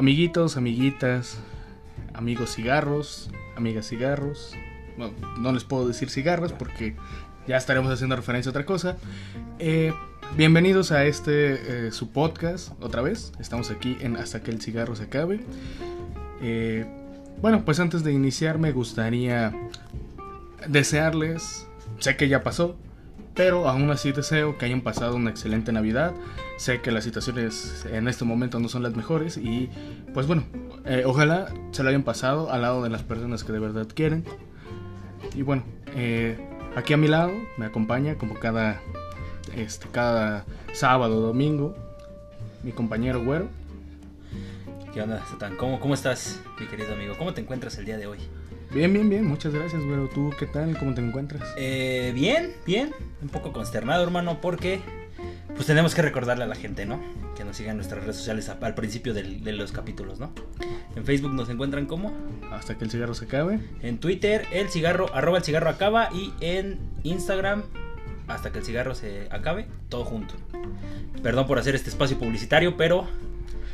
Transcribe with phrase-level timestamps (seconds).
[0.00, 1.36] Amiguitos, amiguitas,
[2.14, 4.54] amigos cigarros, amigas cigarros.
[5.38, 6.96] No les puedo decir cigarros porque
[7.46, 8.96] ya estaremos haciendo referencia a otra cosa.
[9.58, 9.92] Eh,
[10.38, 13.34] bienvenidos a este eh, su podcast otra vez.
[13.40, 15.40] Estamos aquí en Hasta que el cigarro se acabe.
[16.40, 16.86] Eh,
[17.42, 19.52] bueno, pues antes de iniciar me gustaría
[20.66, 22.74] desearles, sé que ya pasó,
[23.34, 26.14] pero aún así deseo que hayan pasado una excelente Navidad.
[26.60, 29.70] Sé que las situaciones en este momento no son las mejores y
[30.12, 30.44] pues bueno,
[30.84, 34.26] eh, ojalá se lo hayan pasado al lado de las personas que de verdad quieren.
[35.34, 35.62] Y bueno,
[35.96, 36.36] eh,
[36.76, 38.78] aquí a mi lado me acompaña como cada,
[39.56, 41.74] este, cada sábado o domingo
[42.62, 43.48] mi compañero Güero.
[44.92, 45.56] ¿Qué onda, Satán?
[45.56, 47.14] ¿Cómo, ¿Cómo estás, mi querido amigo?
[47.16, 48.18] ¿Cómo te encuentras el día de hoy?
[48.70, 50.10] Bien, bien, bien, muchas gracias, Güero.
[50.10, 50.76] ¿Tú qué tal?
[50.76, 51.54] ¿Cómo te encuentras?
[51.56, 52.92] Eh, bien, bien.
[53.22, 54.99] Un poco consternado, hermano, porque
[55.54, 57.00] pues tenemos que recordarle a la gente, ¿no?
[57.36, 60.32] Que nos sigan en nuestras redes sociales a- al principio del- de los capítulos, ¿no?
[60.96, 62.12] En Facebook nos encuentran como,
[62.50, 63.60] Hasta que el cigarro se acabe.
[63.82, 67.62] en Twitter, el cigarro, arroba el cigarro acaba y en Instagram,
[68.28, 70.34] hasta que el cigarro se acabe, todo junto.
[71.22, 73.06] Perdón por hacer este espacio publicitario, pero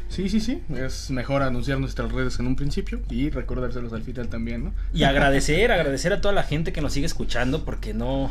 [0.09, 0.63] Sí, sí, sí.
[0.77, 4.73] Es mejor anunciar nuestras redes en un principio y recordárselos al final también, ¿no?
[4.95, 8.31] Y agradecer, agradecer a toda la gente que nos sigue escuchando porque no,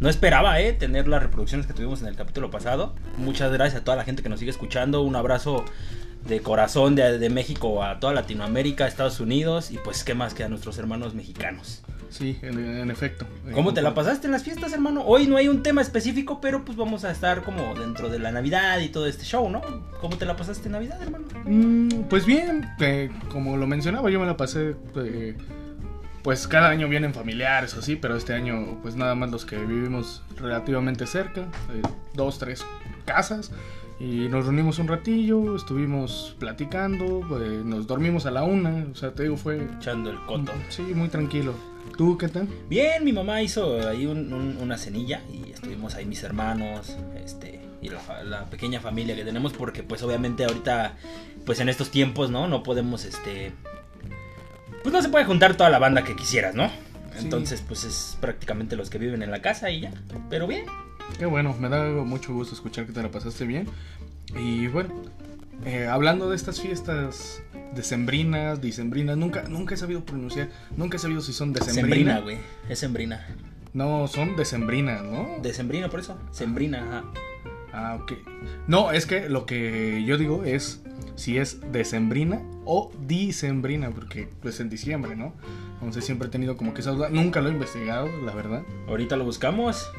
[0.00, 2.94] no esperaba eh, tener las reproducciones que tuvimos en el capítulo pasado.
[3.18, 5.02] Muchas gracias a toda la gente que nos sigue escuchando.
[5.02, 5.64] Un abrazo
[6.26, 10.44] de corazón de, de México a toda Latinoamérica, Estados Unidos y pues qué más que
[10.44, 11.82] a nuestros hermanos mexicanos.
[12.10, 13.24] Sí, en, en efecto.
[13.54, 15.02] ¿Cómo Eh, te la pasaste en las fiestas, hermano?
[15.06, 18.32] Hoy no hay un tema específico, pero pues vamos a estar como dentro de la
[18.32, 19.60] Navidad y todo este show, ¿no?
[20.00, 21.24] ¿Cómo te la pasaste en Navidad, hermano?
[21.44, 24.74] Mm, pues bien, eh, como lo mencionaba, yo me la pasé.
[24.96, 25.36] eh,
[26.22, 30.22] pues cada año vienen familiares así, pero este año, pues nada más los que vivimos
[30.36, 31.82] relativamente cerca, eh,
[32.14, 32.64] dos, tres
[33.04, 33.50] casas.
[33.98, 39.12] Y nos reunimos un ratillo, estuvimos platicando, eh, nos dormimos a la una, o sea,
[39.12, 39.62] te digo, fue.
[39.76, 40.52] Echando el coto.
[40.70, 41.52] Sí, muy tranquilo.
[41.98, 42.48] ¿Tú qué tal?
[42.70, 47.60] Bien, mi mamá hizo ahí un- un- una cenilla y estuvimos ahí mis hermanos, este,
[47.82, 50.96] y la, la pequeña familia que tenemos porque pues obviamente ahorita,
[51.44, 52.48] pues en estos tiempos, ¿no?
[52.48, 53.52] No podemos, este,
[54.82, 56.68] pues no se puede juntar toda la banda que quisieras, ¿no?
[56.68, 57.24] Sí.
[57.24, 59.92] Entonces, pues es prácticamente los que viven en la casa y ya,
[60.28, 60.64] pero bien.
[61.18, 63.66] Qué bueno, me da mucho gusto escuchar que te la pasaste bien.
[64.38, 64.90] Y bueno,
[65.64, 67.42] eh, hablando de estas fiestas
[67.74, 72.22] decembrinas, dicembrinas, nunca, nunca he sabido pronunciar, nunca he sabido si son Sembrina, decembrinas.
[72.22, 73.26] güey, es sembrina.
[73.72, 75.36] No, son decembrinas, ¿no?
[75.42, 77.04] Decembrina, por eso, sembrina, ajá.
[77.72, 78.12] Ah, ok.
[78.66, 80.80] No, es que lo que yo digo es
[81.16, 85.34] si es decembrina o dicembrina, porque pues en diciembre, ¿no?
[85.74, 87.08] Entonces siempre he tenido como que esa duda.
[87.10, 88.62] Nunca lo he investigado, la verdad.
[88.88, 89.90] Ahorita lo buscamos.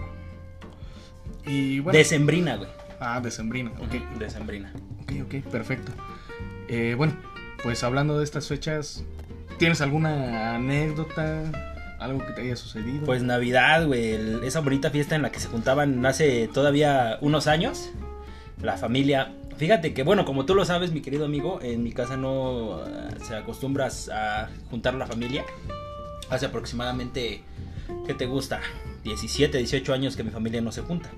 [1.46, 1.98] Y bueno.
[1.98, 2.70] Decembrina, güey.
[3.00, 4.18] ah, decembrina, ok.
[4.20, 4.74] Decembrina.
[5.02, 5.92] Ok, ok, perfecto.
[6.68, 7.14] Eh, bueno,
[7.64, 9.04] pues hablando de estas fechas,
[9.58, 11.44] ¿tienes alguna anécdota?
[12.00, 13.06] ¿Algo que te haya sucedido?
[13.06, 17.92] Pues Navidad, güey, esa bonita fiesta en la que se juntaban hace todavía unos años,
[18.62, 19.34] la familia.
[19.62, 23.12] Fíjate que, bueno, como tú lo sabes, mi querido amigo, en mi casa no eh,
[23.24, 25.46] se acostumbras a juntar la familia.
[26.32, 27.44] Hace aproximadamente,
[28.08, 28.60] ¿qué te gusta?
[29.04, 31.12] 17, 18 años que mi familia no se junta.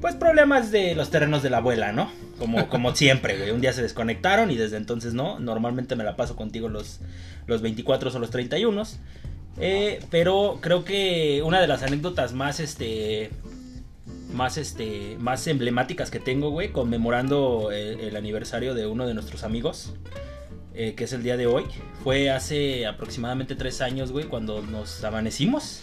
[0.00, 2.08] Pues problemas de los terrenos de la abuela, ¿no?
[2.38, 3.50] Como, como siempre, güey.
[3.50, 5.40] Un día se desconectaron y desde entonces no.
[5.40, 7.00] Normalmente me la paso contigo los,
[7.48, 8.80] los 24 o los 31.
[9.58, 13.30] Eh, pero creo que una de las anécdotas más, este,
[14.32, 19.44] más, este, más emblemáticas que tengo, güey, conmemorando el, el aniversario de uno de nuestros
[19.44, 19.94] amigos,
[20.74, 21.64] eh, que es el día de hoy,
[22.02, 25.82] fue hace aproximadamente tres años, güey, cuando nos amanecimos.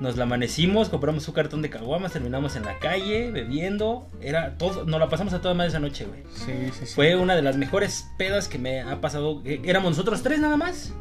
[0.00, 4.84] Nos la amanecimos, compramos un cartón de caguamas, terminamos en la calle, bebiendo, era todo,
[4.84, 6.22] nos la pasamos a toda madre esa noche, güey.
[6.32, 6.94] sí, sí, sí.
[6.94, 9.42] Fue una de las mejores pedas que me ha pasado.
[9.42, 10.94] que Éramos nosotros tres nada más.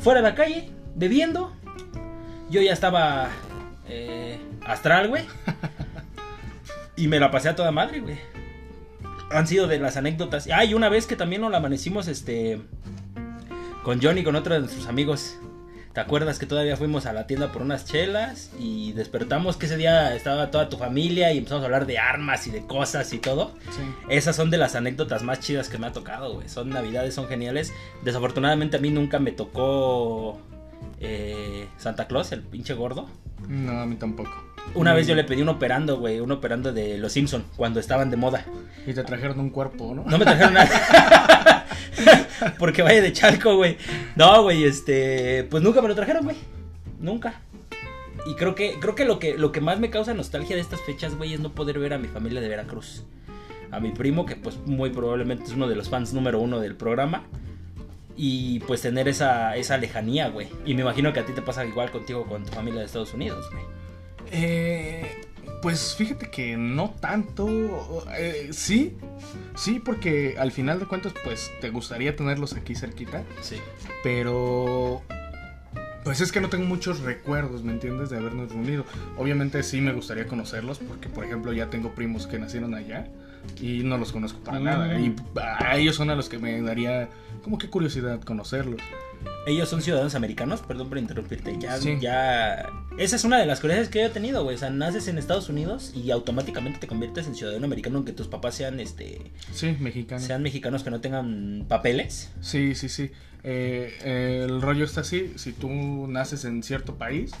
[0.00, 1.52] Fuera de la calle, bebiendo.
[2.50, 3.30] Yo ya estaba
[3.88, 5.24] eh, astral, güey.
[7.00, 8.18] Y me la pasé a toda madre, güey.
[9.30, 10.46] Han sido de las anécdotas.
[10.52, 12.60] Ah, y una vez que también nos la amanecimos, este.
[13.82, 15.38] Con Johnny, con otro de nuestros amigos.
[15.94, 18.50] ¿Te acuerdas que todavía fuimos a la tienda por unas chelas?
[18.58, 22.46] Y despertamos que ese día estaba toda tu familia y empezamos a hablar de armas
[22.46, 23.54] y de cosas y todo.
[23.70, 23.80] Sí.
[24.10, 26.50] Esas son de las anécdotas más chidas que me ha tocado, güey.
[26.50, 27.72] Son navidades, son geniales.
[28.04, 30.38] Desafortunadamente a mí nunca me tocó
[31.00, 33.08] eh, Santa Claus, el pinche gordo.
[33.48, 34.49] No, a mí tampoco.
[34.74, 38.10] Una vez yo le pedí un operando, güey, un operando de Los Simpson cuando estaban
[38.10, 38.44] de moda.
[38.86, 40.04] Y te trajeron un cuerpo, ¿no?
[40.04, 41.66] No me trajeron nada.
[42.58, 43.76] Porque vaya de Chalco, güey.
[44.16, 46.36] No, güey, este, pues nunca me lo trajeron, güey.
[47.00, 47.40] Nunca.
[48.26, 50.80] Y creo que creo que lo que lo que más me causa nostalgia de estas
[50.82, 53.04] fechas, güey, es no poder ver a mi familia de Veracruz.
[53.70, 56.76] a mi primo, que pues muy probablemente es uno de los fans número uno del
[56.76, 57.24] programa.
[58.16, 60.48] Y pues tener esa, esa lejanía, güey.
[60.66, 63.14] Y me imagino que a ti te pasa igual contigo con tu familia de Estados
[63.14, 63.64] Unidos, güey.
[64.30, 65.26] Eh,
[65.62, 68.04] pues fíjate que no tanto.
[68.16, 68.96] eh, sí,
[69.56, 73.24] sí, porque al final de cuentas, pues te gustaría tenerlos aquí cerquita.
[73.40, 73.56] Sí.
[74.02, 75.02] Pero.
[76.02, 78.08] Pues es que no tengo muchos recuerdos, ¿me entiendes?
[78.08, 78.86] De habernos reunido.
[79.18, 83.06] Obviamente sí me gustaría conocerlos, porque por ejemplo ya tengo primos que nacieron allá
[83.60, 84.64] y no los conozco para Mm.
[84.64, 85.00] nada.
[85.00, 85.14] Y
[85.58, 87.08] a ellos son a los que me daría
[87.42, 88.80] como que curiosidad conocerlos.
[89.46, 91.56] Ellos son ciudadanos americanos, perdón por interrumpirte.
[91.58, 91.96] Ya, Sí.
[92.00, 92.66] ya.
[92.98, 94.56] Esa es una de las curiosidades que yo he tenido, güey.
[94.56, 98.28] O sea, naces en Estados Unidos y automáticamente te conviertes en ciudadano americano, aunque tus
[98.28, 100.20] papás sean, este, Sí, mexicano.
[100.20, 102.30] sean mexicanos que no tengan papeles.
[102.40, 103.10] Sí, sí, sí.
[103.42, 105.68] Eh, el rollo está así, si tú
[106.08, 107.32] naces en cierto país,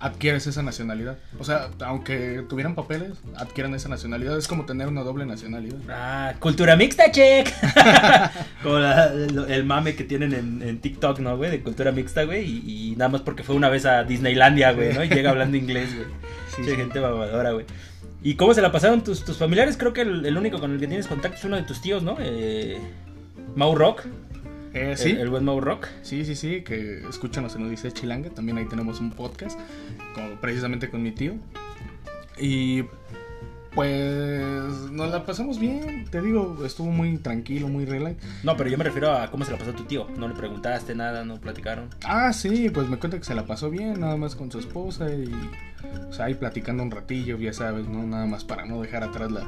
[0.00, 1.18] adquieres esa nacionalidad.
[1.38, 4.36] O sea, aunque tuvieran papeles, adquieren esa nacionalidad.
[4.38, 5.76] Es como tener una doble nacionalidad.
[5.90, 7.48] Ah, cultura mixta, check.
[8.62, 11.50] como la- el, mame que tienen en, en TikTok, ¿no, güey?
[11.50, 12.44] De cultura mixta, güey.
[12.44, 15.04] Y, y nada más porque fue una vez a Disneylandia, güey, ¿no?
[15.04, 16.06] Y llega hablando inglés, güey.
[16.56, 16.76] Sí, Sí, sí.
[16.76, 17.66] gente mamadora, güey.
[18.22, 19.76] ¿Y cómo se la pasaron tus, tus familiares?
[19.78, 22.02] Creo que el, el único con el que tienes contacto es uno de tus tíos,
[22.02, 22.16] ¿no?
[22.20, 22.78] Eh,
[23.54, 24.02] Mau Rock.
[24.72, 25.88] Eh, El, sí, el buen Mau Rock.
[26.02, 28.30] sí, sí, sí, que escúchanos en Odisea Chilanga.
[28.30, 29.58] También ahí tenemos un podcast,
[30.14, 31.34] con- precisamente con mi tío.
[32.38, 32.84] Y
[33.74, 34.42] pues
[34.90, 38.16] nos la pasamos bien, te digo, estuvo muy tranquilo, muy relax.
[38.42, 40.08] No, pero yo me refiero a cómo se la pasó tu tío.
[40.16, 41.88] No le preguntaste nada, no platicaron.
[42.04, 45.08] Ah, sí, pues me cuenta que se la pasó bien, nada más con su esposa
[45.14, 45.32] y,
[46.08, 48.02] o sea, ahí platicando un ratillo, ya sabes, ¿no?
[48.04, 49.46] Nada más para no dejar atrás la,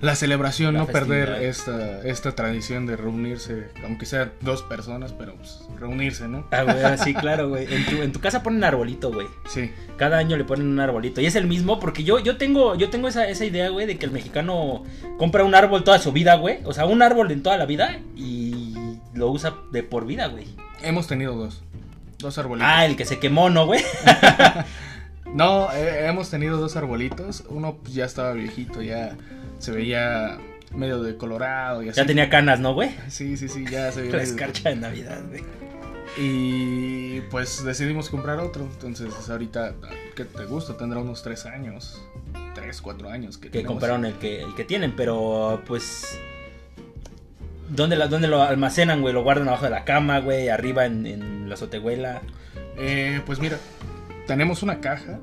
[0.00, 5.34] la celebración, La no perder esta, esta tradición de reunirse, aunque sea dos personas, pero
[5.36, 6.46] pues reunirse, ¿no?
[6.50, 7.72] Ah, güey, sí, claro, güey.
[7.72, 9.26] En tu, en tu casa ponen arbolito, güey.
[9.46, 11.20] Sí, Cada año le ponen un arbolito.
[11.20, 13.98] Y es el mismo, porque yo, yo tengo, yo tengo esa, esa idea, güey, de
[13.98, 14.84] que el mexicano
[15.18, 16.60] compra un árbol toda su vida, güey.
[16.64, 18.74] O sea, un árbol en toda la vida y
[19.12, 20.46] lo usa de por vida, güey.
[20.82, 21.62] hemos tenido dos,
[22.18, 22.70] dos arbolitos.
[22.70, 23.82] Ah, el que se quemó, ¿no, güey?
[25.34, 29.16] No, eh, hemos tenido dos arbolitos, uno pues, ya estaba viejito, ya
[29.60, 30.38] se veía
[30.74, 31.96] medio decolorado y así.
[31.96, 32.90] Ya tenía canas, ¿no, güey?
[33.08, 35.42] Sí, sí, sí, ya se veía La escarcha de Navidad, güey.
[36.18, 38.64] Y pues decidimos comprar otro.
[38.64, 39.74] Entonces ahorita,
[40.16, 40.76] ¿qué te gusta?
[40.76, 42.02] Tendrá unos tres años.
[42.54, 43.38] Tres, cuatro años.
[43.38, 46.18] Que, Que compraron el que, el que tienen, pero pues.
[47.68, 49.14] ¿Dónde, la, ¿Dónde lo almacenan, güey?
[49.14, 52.20] Lo guardan abajo de la cama, güey, arriba en, en la azotehuela.
[52.76, 53.58] Eh, pues mira,
[54.26, 55.20] tenemos una caja.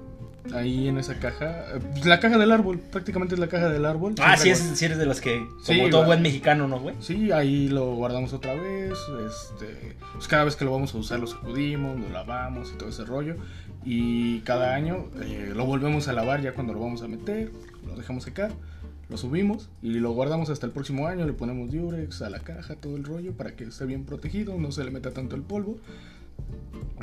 [0.53, 1.65] Ahí en esa caja.
[2.05, 4.15] La caja del árbol, prácticamente es la caja del árbol.
[4.21, 5.38] Ah, sí, es, sí eres de los que.
[5.65, 6.95] Como Sí, todo buen mexicano, ¿no, güey?
[6.99, 8.94] Sí, ahí lo guardamos otra vez.
[9.25, 12.89] Este, pues cada vez que lo vamos a usar lo sacudimos, lo lavamos y todo
[12.89, 13.35] ese rollo.
[13.85, 17.51] Y cada año eh, lo volvemos a lavar ya cuando lo vamos a meter,
[17.85, 18.51] lo dejamos secar,
[19.09, 21.25] lo subimos y lo guardamos hasta el próximo año.
[21.25, 24.71] Le ponemos diurex a la caja, todo el rollo para que esté bien protegido, no
[24.71, 25.77] se le meta tanto el polvo.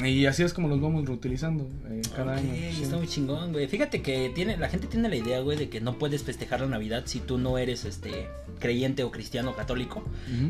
[0.04, 2.52] Y así es como los vamos reutilizando eh, cada año.
[2.72, 2.82] sí.
[2.82, 3.68] Está muy chingón, güey.
[3.68, 6.66] Fíjate que tiene, la gente tiene la idea, güey, de que no puedes festejar la
[6.66, 8.28] Navidad si tú no eres este
[8.58, 10.02] creyente o cristiano o católico.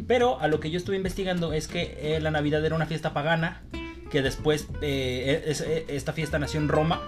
[0.06, 3.12] Pero a lo que yo estuve investigando es que eh, la Navidad era una fiesta
[3.12, 3.62] pagana,
[4.10, 7.02] que después eh, es- eh, esta fiesta nació en Roma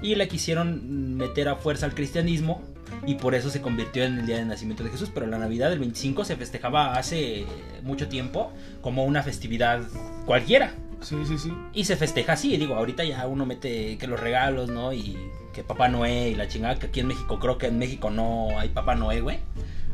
[0.00, 2.62] y la quisieron meter a fuerza al cristianismo
[3.06, 5.10] y por eso se convirtió en el día de nacimiento de Jesús.
[5.12, 7.44] Pero la Navidad del 25 se festejaba hace
[7.82, 9.82] mucho tiempo como una festividad
[10.24, 10.72] cualquiera.
[11.04, 11.52] Sí, sí, sí.
[11.72, 14.92] Y se festeja así, digo, ahorita ya uno mete que los regalos, ¿no?
[14.92, 15.16] Y
[15.52, 18.58] que Papá Noé y la chingada, que aquí en México creo que en México no
[18.58, 19.38] hay Papá Noé, güey.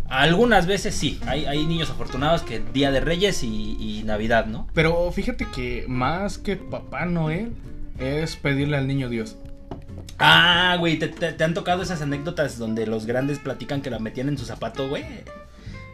[0.08, 4.66] Algunas veces sí, hay, hay niños afortunados que Día de Reyes y, y Navidad, ¿no?
[4.74, 7.52] Pero fíjate que más que Papá Noel
[7.98, 9.36] es pedirle al niño Dios.
[10.18, 13.98] Ah, güey, ¿te, te, te han tocado esas anécdotas donde los grandes platican que la
[13.98, 15.04] metían en su zapato, güey?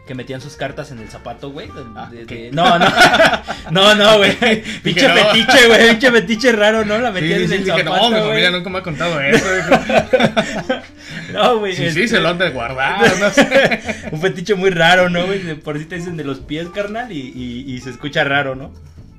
[0.07, 1.69] Que metían sus cartas en el zapato, güey.
[1.97, 2.11] Ah,
[2.53, 2.87] No, no.
[3.73, 4.37] No, no, güey.
[4.83, 5.15] Pinche no.
[5.15, 5.89] fetiche, güey.
[5.91, 6.99] Pinche fetiche raro, ¿no?
[6.99, 9.45] La metían en el dije, zapato, no, mi familia nunca me ha contado eso.
[11.33, 11.73] No, güey.
[11.75, 13.81] sí, sí, este- se lo han de guardar, no sé.
[14.13, 15.55] Un fetiche muy raro, ¿no, güey?
[15.57, 18.73] Por si te dicen de los pies, carnal, y, y- y se escucha raro, ¿no?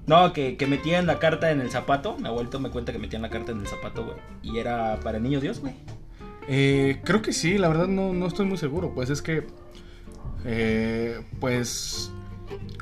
[0.06, 2.18] No, que, que metían la carta en el zapato.
[2.18, 4.18] Mi abuelito me cuenta que metían la carta en el zapato, güey.
[4.42, 5.74] Y era para el niño Dios, güey.
[6.48, 8.94] Eh, creo que sí, la verdad no, no estoy muy seguro.
[8.96, 9.46] Pues es que,
[10.46, 12.12] eh, pues,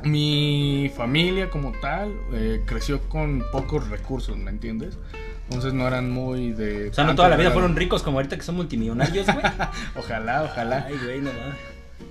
[0.04, 4.98] mi familia como tal eh, creció con pocos recursos, ¿me entiendes?
[5.46, 6.90] Entonces no eran muy de...
[6.90, 9.46] O sea, no toda la vida fueron ricos como ahorita que son multimillonarios, güey.
[9.96, 10.86] Ojalá, ojalá.
[10.88, 11.56] Ay, güey, no mames.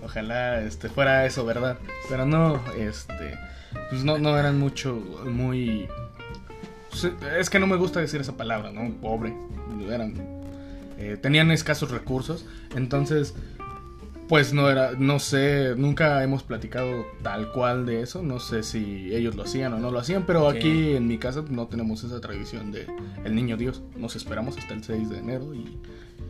[0.05, 1.79] Ojalá este, fuera eso, ¿verdad?
[2.09, 3.37] Pero no, este,
[3.91, 5.89] pues no, no eran mucho, muy...
[6.93, 8.93] sí, Es que no me gusta decir esa palabra, ¿no?
[9.01, 9.35] Pobre.
[9.91, 10.15] Eran,
[10.99, 12.47] eh, tenían escasos recursos.
[12.77, 13.35] Entonces,
[14.35, 19.15] Pues no era, no sé, nunca hemos platicado tal cual de eso, no sé si
[19.15, 22.21] ellos lo hacían o no lo hacían, pero aquí en mi casa no tenemos esa
[22.21, 22.85] tradición de
[23.25, 25.79] el niño Dios, nos esperamos hasta el 6 de enero y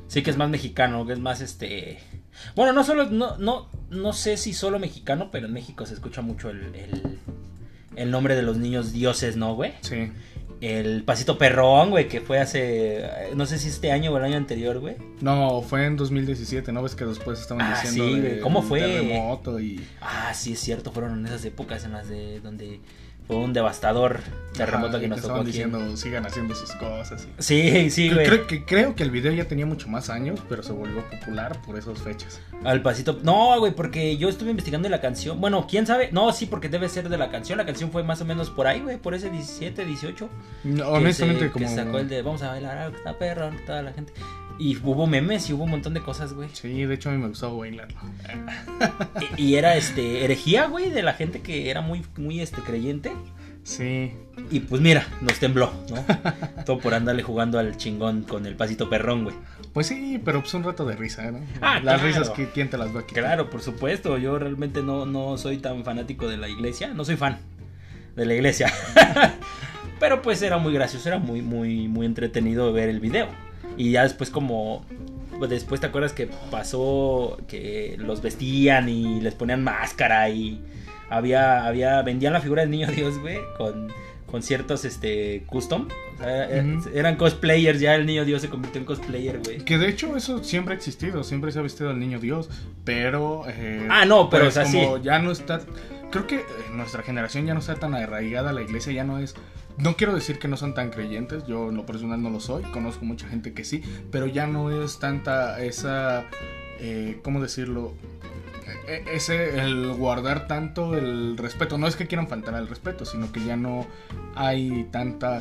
[0.07, 1.99] Sí que es más mexicano, que es más este...
[2.55, 6.21] Bueno, no solo, no, no, no sé si solo mexicano, pero en México se escucha
[6.21, 7.19] mucho el, el,
[7.97, 9.73] el nombre de los niños dioses, ¿no, güey?
[9.81, 10.13] sí,
[10.61, 14.37] El pasito perrón, güey, que fue hace, no sé si este año o el año
[14.37, 14.97] anterior, güey.
[15.21, 18.81] no, fue en 2017, ¿no ves que después estaban Ah, diciendo sí, de ¿cómo fue?
[18.81, 22.81] terremoto y Ah, sí, es cierto, fueron en esas épocas en las de donde
[23.27, 24.21] fue un devastador
[24.55, 25.41] terremoto Ajá, que nos tocó aquí.
[25.41, 27.27] en- diciendo sigan haciendo sus cosas.
[27.39, 28.27] y- Sí, sí, Creo- güey.
[28.27, 31.61] creo, que, creo que el video ya tenía mucho más años, pero se volvió popular
[31.67, 32.41] por esas fechas.
[32.63, 33.19] Al pasito.
[33.23, 35.41] No, güey, porque yo estuve investigando la canción.
[35.41, 36.11] Bueno, quién sabe.
[36.13, 37.59] No, sí, porque debe ser de la canción.
[37.59, 40.29] La canción fue más o menos por ahí, güey, por ese 17, 18.
[40.65, 41.67] No, honestamente, se- como...
[41.67, 44.13] Que sacó el de vamos a bailar, está perro, toda la gente.
[44.59, 46.49] Y hubo memes y hubo un montón de cosas, güey.
[46.53, 47.99] Sí, de hecho a mí me gustaba bailarlo.
[49.39, 53.13] Y, y era este herejía, güey, de la gente que era muy, muy este creyente.
[53.65, 54.13] Sí,
[54.51, 56.05] Y pues mira, nos tembló, ¿no?
[56.67, 59.35] Todo por andarle jugando al chingón con el pasito perrón, güey.
[59.73, 61.41] pues sí, pero pues un rato de risa, ¿no?
[61.63, 62.03] Ah, las claro.
[62.07, 63.25] risas que quién te las va a quitar.
[63.25, 64.19] Claro, por supuesto.
[64.19, 66.89] Yo realmente no, no soy tan fanático de la iglesia.
[66.89, 67.39] No soy fan
[68.17, 68.71] de la iglesia.
[69.99, 73.29] Pero pues era muy gracioso, era muy, muy, muy entretenido ver el video.
[73.77, 74.85] Y ya después como...
[75.49, 80.61] Después te acuerdas que pasó que los vestían y les ponían máscara y
[81.11, 83.89] había, había, vendían la figura del niño Dios, güey, con,
[84.31, 85.89] con ciertos, este, custom.
[86.15, 86.89] O sea, Ujú.
[86.95, 89.59] eran cosplayers, ya el niño Dios se convirtió en cosplayer, güey.
[89.59, 92.49] Que de hecho eso siempre ha existido, siempre se ha vestido al niño Dios,
[92.85, 93.43] pero...
[93.49, 95.03] eh, Ah, no, pero, pues, o sea, como sí.
[95.03, 95.61] ya no está...
[96.13, 99.35] Creo que eh, nuestra generación ya no está tan arraigada la iglesia, ya no es...
[99.79, 102.63] No quiero decir que no son tan creyentes, yo en lo personal no lo soy,
[102.65, 106.25] conozco mucha gente que sí, pero ya no es tanta esa...
[106.79, 107.93] eh, ¿Cómo decirlo?
[108.87, 113.31] E- ese el guardar tanto el respeto no es que quieran faltar al respeto sino
[113.33, 113.87] que ya no
[114.35, 115.41] hay tanta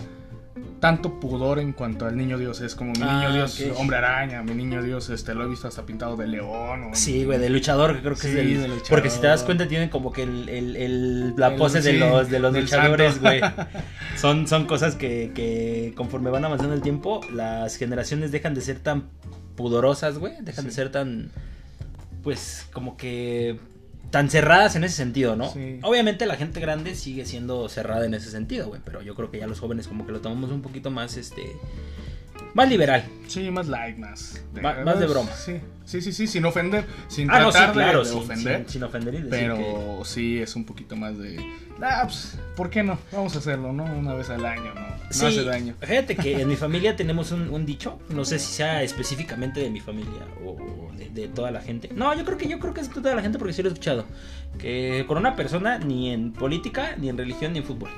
[0.79, 3.79] tanto pudor en cuanto al niño dios es como mi Ah, niño dios ok.
[3.79, 7.23] hombre araña mi niño dios este lo he visto hasta pintado de león o- Sí,
[7.25, 8.89] güey, de luchador, que creo que Sí, es del- de luchador.
[8.89, 11.91] Porque si te das cuenta, tienen como que el, el- el- la El- pose de
[11.93, 13.41] sí, los, de los luchadores, güey.
[14.17, 18.77] Son, son cosas que, que conforme van avanzando el tiempo, las generaciones dejan de ser
[18.79, 19.05] tan
[19.55, 20.33] pudorosas, güey.
[20.41, 21.31] Dejan de ser tan,
[22.23, 23.59] pues, como que
[24.11, 25.51] tan cerradas en ese sentido, ¿no?
[25.51, 25.79] Sí.
[25.81, 28.81] Obviamente la gente grande sigue siendo cerrada en ese sentido, güey.
[28.83, 31.41] Pero yo creo que ya los jóvenes como que lo tomamos un poquito más, este...
[32.53, 33.03] Más liberal.
[33.27, 35.31] sí más light más Ma- más de broma.
[35.31, 38.17] sí sí sí sí sin ofender sin Ah, no, sí, tratar de- claro, de, sin,
[38.19, 41.37] ofender sin- sin ofender y decir pero que- sí es un poquito más de
[41.81, 42.99] ah, pues, ¿por qué no?
[43.11, 46.41] vamos a hacerlo no una vez al año no no Sí, hace daño Fíjate que
[46.41, 50.21] en mi familia tenemos un, un dicho, no sé si sea específicamente de mi familia
[50.43, 50.57] o
[50.97, 51.89] de, de toda la gente.
[51.93, 53.69] No, yo creo que yo creo que es de toda la gente porque sí lo
[53.69, 54.05] he escuchado.
[54.57, 57.91] Que con una persona ni en política, ni en religión, ni en fútbol.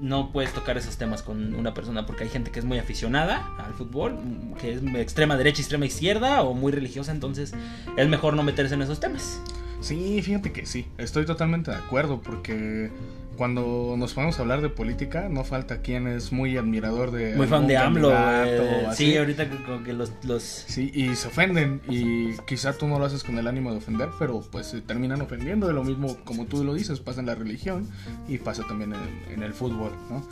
[0.00, 3.54] No puedes tocar esos temas con una persona porque hay gente que es muy aficionada
[3.58, 4.18] al fútbol,
[4.60, 7.54] que es extrema derecha, extrema izquierda o muy religiosa, entonces
[7.96, 9.40] es mejor no meterse en esos temas.
[9.80, 12.90] Sí, fíjate que sí, estoy totalmente de acuerdo porque
[13.36, 17.46] cuando nos ponemos a hablar de política no falta quien es muy admirador de Muy
[17.46, 18.10] fan de AMLO.
[18.12, 22.98] eh, sí, ahorita como que los, los Sí, y se ofenden y quizá tú no
[22.98, 26.16] lo haces con el ánimo de ofender, pero pues se terminan ofendiendo de lo mismo
[26.24, 27.86] como tú lo dices, pasa en la religión
[28.28, 30.26] y pasa también en, en el fútbol, ¿no?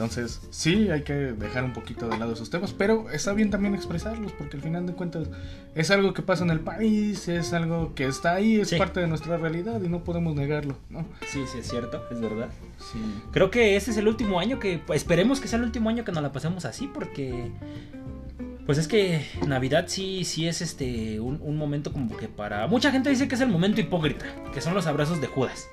[0.00, 3.74] Entonces, sí, hay que dejar un poquito de lado esos temas, pero está bien también
[3.74, 5.28] expresarlos, porque al final de cuentas
[5.74, 8.76] es algo que pasa en el país, es algo que está ahí, es Sí.
[8.78, 11.04] parte de nuestra realidad y no podemos negarlo, ¿no?
[11.30, 12.48] Sí, sí, es cierto, es verdad.
[12.78, 12.98] Sí.
[13.30, 14.78] Creo que este es el último año que.
[14.78, 17.50] pues, Esperemos que sea el último año que nos la pasemos así, porque.
[18.64, 22.66] Pues es que Navidad sí, sí es este un, un momento como que para.
[22.68, 25.66] Mucha gente dice que es el momento hipócrita, que son los abrazos de Judas.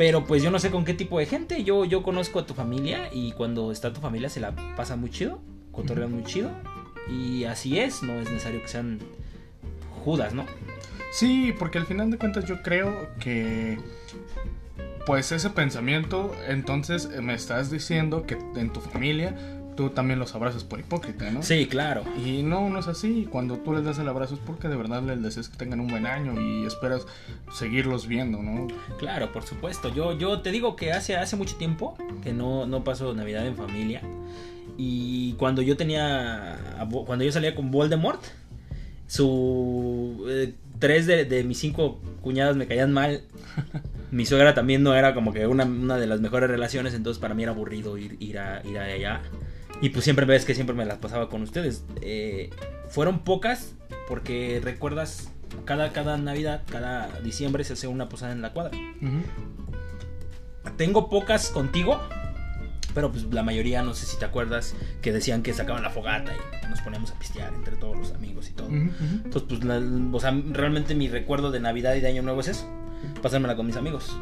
[0.00, 1.62] Pero pues yo no sé con qué tipo de gente.
[1.62, 5.10] Yo, yo conozco a tu familia y cuando está tu familia se la pasa muy
[5.10, 5.42] chido,
[5.72, 6.50] cotorrean muy chido.
[7.06, 8.98] Y así es, no es necesario que sean
[10.02, 10.46] Judas, ¿no?
[11.12, 13.76] Sí, porque al final de cuentas yo creo que
[15.04, 19.36] pues ese pensamiento, entonces me estás diciendo que en tu familia
[19.76, 21.42] tú también los abrazas por hipócrita, ¿no?
[21.42, 22.02] Sí, claro.
[22.24, 23.26] Y no, no es así.
[23.30, 25.88] Cuando tú les das el abrazo es porque de verdad les deseas que tengan un
[25.88, 27.06] buen año y esperas
[27.52, 28.68] seguirlos viendo, ¿no?
[28.98, 29.92] Claro, por supuesto.
[29.94, 33.56] Yo, yo te digo que hace, hace mucho tiempo que no, no paso Navidad en
[33.56, 34.02] familia.
[34.76, 36.58] Y cuando yo tenía.
[37.06, 38.22] Cuando yo salía con Voldemort,
[39.06, 40.24] su.
[40.28, 43.22] eh, tres de, de mis cinco cuñadas me caían mal.
[44.10, 47.32] Mi suegra también no era como que una, una de las mejores relaciones, entonces para
[47.34, 49.20] mí era aburrido ir, ir, a, ir a allá.
[49.80, 51.84] Y pues siempre ves que siempre me las pasaba con ustedes.
[52.02, 52.50] Eh,
[52.88, 53.74] fueron pocas,
[54.08, 55.30] porque recuerdas
[55.64, 58.76] cada, cada Navidad, cada diciembre se hace una posada en la cuadra.
[59.00, 59.22] Ujú.
[60.76, 62.00] Tengo pocas contigo,
[62.94, 66.32] pero pues la mayoría, no sé si te acuerdas, que decían que sacaban la fogata
[66.34, 68.68] y nos poníamos a pistear entre todos los amigos y todo.
[68.68, 69.20] Ujú, ujú.
[69.24, 69.80] Entonces, pues, la-
[70.16, 72.68] o sea, realmente mi recuerdo de Navidad y de Año Nuevo es eso.
[73.22, 74.14] Pasármela con mis amigos,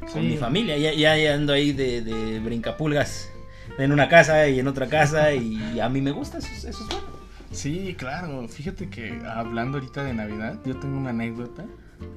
[0.00, 0.28] con Sí.
[0.28, 0.76] mi familia.
[0.76, 3.30] Ya, ya ando ahí de, de brincapulgas
[3.78, 6.82] en una casa y en otra casa y a mí me gusta, eso, es- eso
[6.84, 7.06] es bueno.
[7.52, 8.46] Sí, claro.
[8.48, 11.64] Fíjate que hablando ahorita de Navidad, yo tengo una anécdota.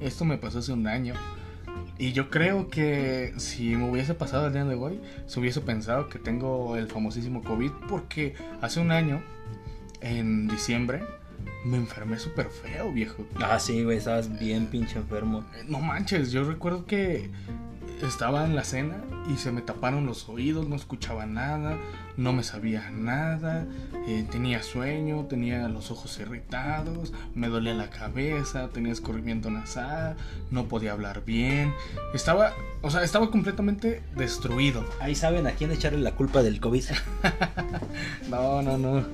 [0.00, 1.14] Esto me pasó hace un año.
[1.98, 6.08] Y yo creo que si me hubiese pasado el día de hoy, se hubiese pensado
[6.08, 7.70] que tengo el famosísimo COVID.
[7.88, 9.22] Porque hace un año,
[10.00, 11.02] en diciembre,
[11.64, 13.26] me enfermé súper feo, viejo.
[13.40, 15.44] Ah, sí, güey, estabas bien pinche enfermo.
[15.68, 17.30] No manches, yo recuerdo que
[18.06, 21.78] estaba en la cena y se me taparon los oídos, no escuchaba nada,
[22.16, 23.66] no me sabía nada,
[24.06, 30.16] eh, tenía sueño, tenía los ojos irritados, me dolía la cabeza, tenía escurrimiento nasal,
[30.50, 31.74] no podía hablar bien,
[32.14, 34.84] estaba, o sea, estaba completamente destruido.
[35.00, 36.84] Ahí saben a quién echarle la culpa del COVID.
[38.30, 39.04] No, no, no.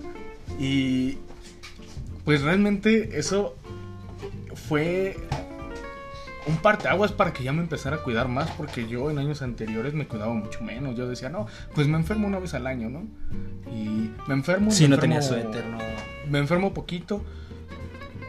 [0.61, 1.19] Y
[2.27, 3.57] pues realmente eso
[4.55, 5.17] fue
[6.47, 9.95] un parteaguas para que ya me empezara a cuidar más, porque yo en años anteriores
[9.95, 10.95] me cuidaba mucho menos.
[10.97, 13.05] Yo decía, no, pues me enfermo una vez al año, ¿no?
[13.73, 14.71] Y me enfermo.
[14.71, 15.79] Sí, me no enfermo- tenía suéter, no.
[16.31, 17.25] Me enfermo poquito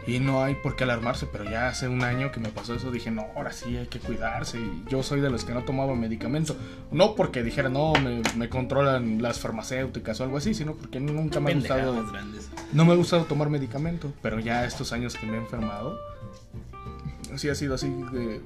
[0.08, 2.90] y no hay por qué alarmarse, pero ya hace un año que me pasó eso,
[2.90, 4.58] dije, no, ahora sí hay que cuidarse.
[4.58, 6.56] Y yo soy de los que no tomaba medicamento.
[6.90, 11.40] No porque dijera, no, me, me controlan las farmacéuticas o algo así, sino porque nunca
[11.40, 12.06] me ha gustado.
[12.72, 16.00] No me ha gustado tomar medicamento, pero ya estos años que me he enfermado,
[17.36, 18.40] sí ha sido así de...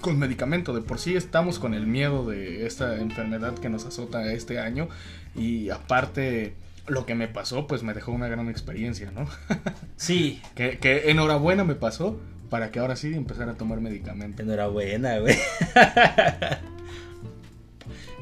[0.00, 4.32] Con medicamento, de por sí estamos con el miedo de esta enfermedad que nos azota
[4.32, 4.88] este año
[5.34, 6.54] y aparte
[6.86, 9.26] lo que me pasó pues me dejó una gran experiencia, ¿no?
[9.96, 14.42] Sí, que, que enhorabuena me pasó para que ahora sí empezara a tomar medicamento.
[14.42, 15.36] Enhorabuena, güey.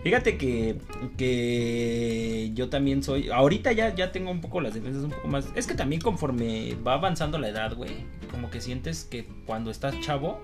[0.03, 0.79] Fíjate que,
[1.17, 3.31] que yo también soy.
[3.31, 5.47] Ahorita ya, ya tengo un poco las defensas un poco más.
[5.55, 8.05] Es que también conforme va avanzando la edad, güey.
[8.31, 10.41] Como que sientes que cuando estás chavo.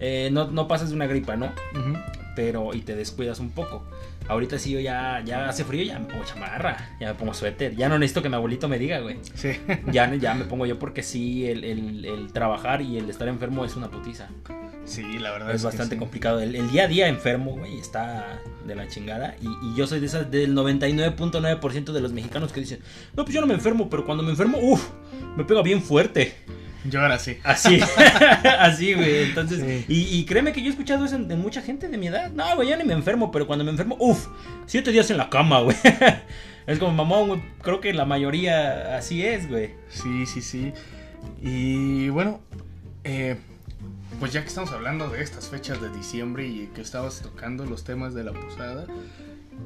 [0.00, 1.46] Eh, no, no pasas de una gripa, ¿no?
[1.46, 1.98] Ujú.
[2.34, 2.74] Pero.
[2.74, 3.84] Y te descuidas un poco.
[4.28, 6.96] Ahorita sí yo ya, ya hace frío, ya me pongo chamarra.
[7.00, 7.76] Ya me pongo suéter.
[7.76, 9.18] Ya no necesito que mi abuelito me diga, güey.
[9.34, 9.52] Sí,
[9.92, 13.64] Ya, ya me pongo yo porque sí, el, el- el trabajar y el estar enfermo
[13.64, 14.28] es una putiza.
[14.84, 15.98] sí, la verdad Es que bastante sí.
[16.00, 16.40] complicado.
[16.40, 19.36] El, el día a día enfermo, güey, está de la chingada.
[19.40, 22.80] Y, y yo soy de esas del 99.9% de los mexicanos que dicen,
[23.16, 24.88] no, pues yo no me enfermo, pero cuando me enfermo, uff,
[25.36, 26.34] me pega bien fuerte.
[26.88, 27.38] Yo ahora sí.
[27.44, 27.80] Así,
[28.58, 29.22] así, güey.
[29.24, 29.84] Entonces, Sí.
[29.88, 32.30] y, y créeme que yo he escuchado eso en- de mucha gente de mi edad.
[32.32, 34.26] No, güey, yo ni me enfermo, pero cuando me enfermo, uff,
[34.66, 35.76] siete días en la cama, güey.
[36.66, 37.40] Es como mamón, güey.
[37.62, 39.70] Creo que la mayoría así es, güey.
[39.88, 40.72] Sí, sí, sí.
[41.40, 42.40] Y bueno,
[43.04, 43.36] eh,
[44.18, 47.84] pues ya que estamos hablando de estas fechas de diciembre y que estabas tocando los
[47.84, 48.86] temas de la posada,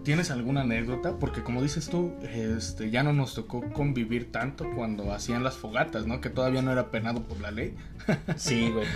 [0.05, 1.19] ¿tienes alguna anécdota?
[1.19, 6.07] Porque como dices tú, este, ya no nos tocó convivir tanto cuando hacían las fogatas,
[6.07, 6.21] ¿no?
[6.21, 7.75] Que todavía no era penado por la ley.
[8.37, 8.87] Sí, güey.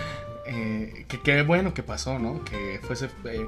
[0.47, 2.43] Eh, que qué bueno que pasó, ¿no?
[2.43, 3.45] Que fuese eh,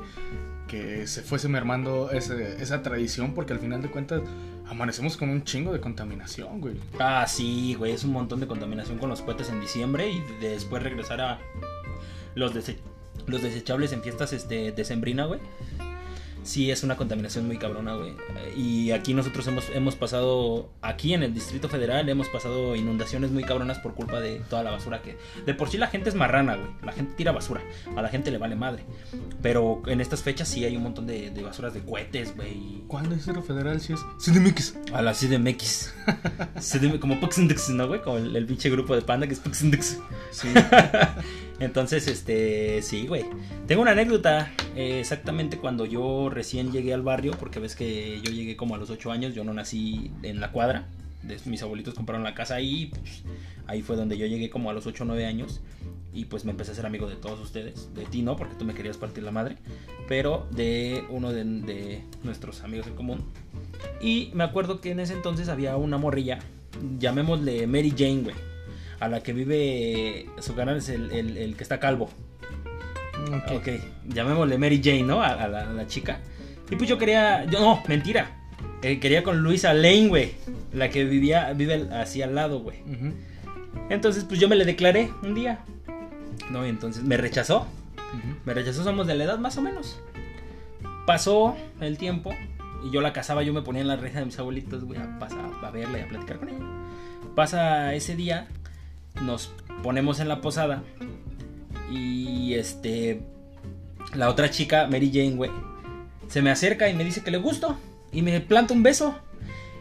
[0.67, 4.21] que se fuese mermando ese- esa tradición porque al final de cuentas
[4.67, 6.75] amanecemos con un chingo de contaminación, güey.
[6.99, 10.49] Ah, sí, güey, es un montón de contaminación con los cohetes en diciembre y de-
[10.49, 11.39] después regresar a
[12.35, 12.77] los, dese-
[13.27, 15.39] los desechables en fiestas este, decembrina, güey.
[16.47, 18.13] Sí, es una contaminación muy cabrona, güey.
[18.55, 23.43] Y aquí nosotros hemos, hemos pasado, aquí en el Distrito Federal, hemos pasado inundaciones muy
[23.43, 25.17] cabronas por culpa de toda la basura que...
[25.45, 26.69] De por sí la gente es marrana, güey.
[26.83, 27.61] La gente tira basura.
[27.97, 28.85] A la gente le vale madre.
[29.41, 32.81] Pero en estas fechas sí hay un montón de, de basuras de cohetes, güey.
[32.87, 34.75] ¿Cuál es el federal si es CDMX?
[34.93, 35.93] a la CDMX.
[36.61, 38.01] CDM, como Puxindex, ¿no, güey?
[38.01, 39.99] Como el, el pinche grupo de panda que es Puxindex.
[40.31, 40.47] Sí.
[41.59, 43.25] Entonces, este, sí, güey.
[43.67, 44.51] Tengo una anécdota.
[44.75, 48.77] eh, exactamente cuando yo recién llegué al barrio, porque ves que yo llegué como a
[48.77, 50.87] los 8 años, yo no nací en la cuadra.
[51.45, 53.23] mis abuelitos compraron la casa ahí, pues,
[53.65, 55.61] ahí fue donde yo llegué como a los 8 o 9 años.
[56.13, 57.93] Y pues me empecé a ser amigo de todos ustedes.
[57.93, 59.57] De ti no, porque tú me querías partir la madre.
[60.07, 63.23] Pero de uno de, de nuestros amigos en común.
[64.01, 66.39] Y me acuerdo que en ese entonces había una morrilla,
[66.97, 68.35] llamémosle Mary Jane, güey.
[68.99, 72.09] A la que vive, su canal es el, el- el que está calvo.
[73.31, 73.51] Ok.
[73.57, 73.67] Ok,
[74.07, 75.21] llamémosle Mary Jane, ¿no?
[75.21, 76.19] A, a la, a la chica.
[76.69, 78.31] Y pues yo quería, yo no, mentira.
[78.81, 80.31] Eh, quería con Luisa Lane, güey.
[80.73, 82.81] La que vivía, vive así al lado, güey.
[82.83, 83.13] Ujú.
[83.89, 85.59] Entonces pues yo me le declaré un día.
[86.51, 87.67] No, y entonces me rechazó.
[87.97, 88.37] Ujú.
[88.45, 89.99] Me rechazó, somos de la edad más o menos.
[91.05, 92.33] Pasó el tiempo
[92.85, 95.19] y yo la casaba, yo me ponía en la reja de mis abuelitos, güey, a,
[95.19, 96.59] pasar, a verla y a platicar con ella.
[97.35, 98.47] Pasa ese día,
[99.21, 99.51] nos
[99.83, 100.83] ponemos en la posada.
[101.91, 103.21] Y este.
[104.15, 105.51] La otra chica, Mary Jane, güey.
[106.27, 107.77] Se me acerca y me dice que le gusto.
[108.11, 109.15] Y me planta un beso.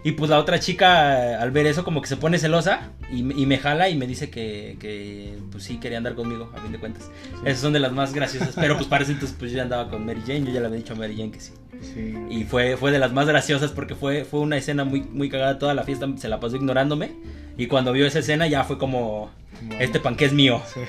[0.04, 3.34] Y pues la otra chica, al ver eso, como que se pone celosa y, me-
[3.34, 6.70] y me jala y me dice que, que, pues sí, quería andar conmigo, a fin
[6.70, 7.10] de cuentas.
[7.44, 8.54] Esas son de las más graciosas.
[8.54, 10.78] Pero pues parece entonces, pues yo ya andaba con Mary Jane, yo ya le había
[10.78, 11.52] dicho a Mary Jane que sí.
[11.82, 12.14] Sí.
[12.30, 15.58] Y fue, fue de las más graciosas porque fue, fue una escena muy, muy cagada.
[15.58, 17.12] Toda la fiesta se la pasó ignorándome.
[17.56, 19.30] Y cuando vio esa escena ya fue como,
[19.62, 19.76] Bueno.
[19.80, 20.60] este panque es mío.
[20.72, 20.80] Sí.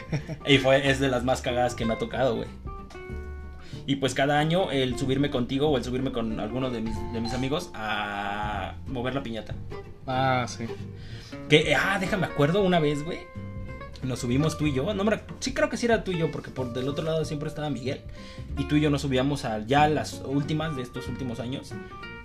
[0.48, 2.48] Y fue, es de las más cagadas que me ha tocado, güey.
[3.86, 7.22] Y pues cada año el subirme contigo o el subirme con alguno de mis, de
[7.22, 9.56] mis amigos a mover la piñata.
[10.06, 10.66] Ah, sí.
[11.48, 13.20] Que, ah, déjame acuerdo una vez, güey.
[14.04, 14.94] Nos subimos tú y yo.
[14.94, 17.26] No, rec- sí creo que sí era tú y yo, porque por del otro lado
[17.26, 18.02] siempre estaba Miguel.
[18.58, 21.74] Y tú y yo nos subíamos a ya las últimas de estos últimos años.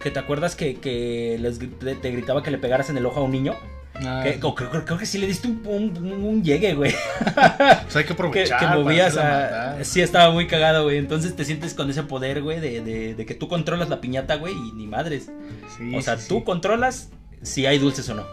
[0.01, 3.21] Que te acuerdas que, que les te, te gritaba que le pegaras en el ojo
[3.21, 3.55] a un niño.
[3.95, 6.95] Ah, Que- o creo, creo- creo que sí le diste un, un, un- llegue, güey.
[7.25, 8.59] pues hay que que, aprovechar.
[8.59, 9.85] que para movías a...
[9.85, 10.99] Sí, estaba muy cagado, güey.
[10.99, 14.37] Entonces te sientes con ese poder, güey, de, de, de que tú controlas la piñata,
[14.37, 15.31] güey, y ni madres.
[15.79, 16.45] Sí, o sea, sí, tú sí.
[16.45, 17.11] controlas
[17.43, 18.25] si hay dulces o no.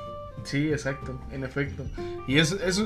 [0.45, 1.85] Sí, exacto, en efecto.
[2.25, 2.81] Y es, es,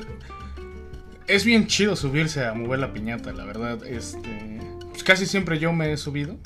[1.28, 3.86] es bien chido subirse a mover la piñata, la verdad.
[3.86, 4.60] Este,
[4.90, 6.38] pues casi siempre yo me he subido.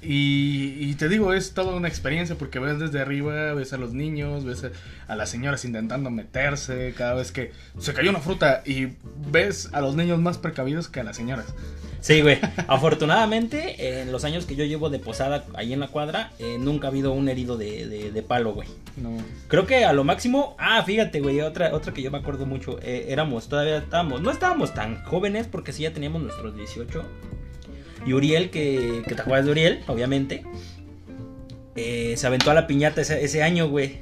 [0.00, 3.92] Y, y te digo, es toda una experiencia porque ves desde arriba, ves a los
[3.94, 4.70] niños, ves a,
[5.12, 8.88] a las señoras intentando meterse cada vez que se cayó una fruta y
[9.30, 11.46] ves a los niños más precavidos que a las señoras.
[12.00, 12.38] Sí, güey.
[12.68, 16.86] Afortunadamente, en los años que yo llevo de posada ahí en la cuadra, eh, nunca
[16.86, 18.68] ha habido un herido de, de, de palo, güey.
[18.96, 19.16] No.
[19.48, 22.78] Creo que a lo máximo, ah, fíjate, güey, otra, otra que yo me acuerdo mucho,
[22.82, 27.04] eh, éramos, todavía estábamos, no estábamos tan jóvenes porque sí ya teníamos nuestros 18.
[28.08, 30.42] Y Uriel, que, que te acuerdas de Uriel, obviamente,
[31.76, 33.98] eh, se aventó a la piñata ese, ese año, güey.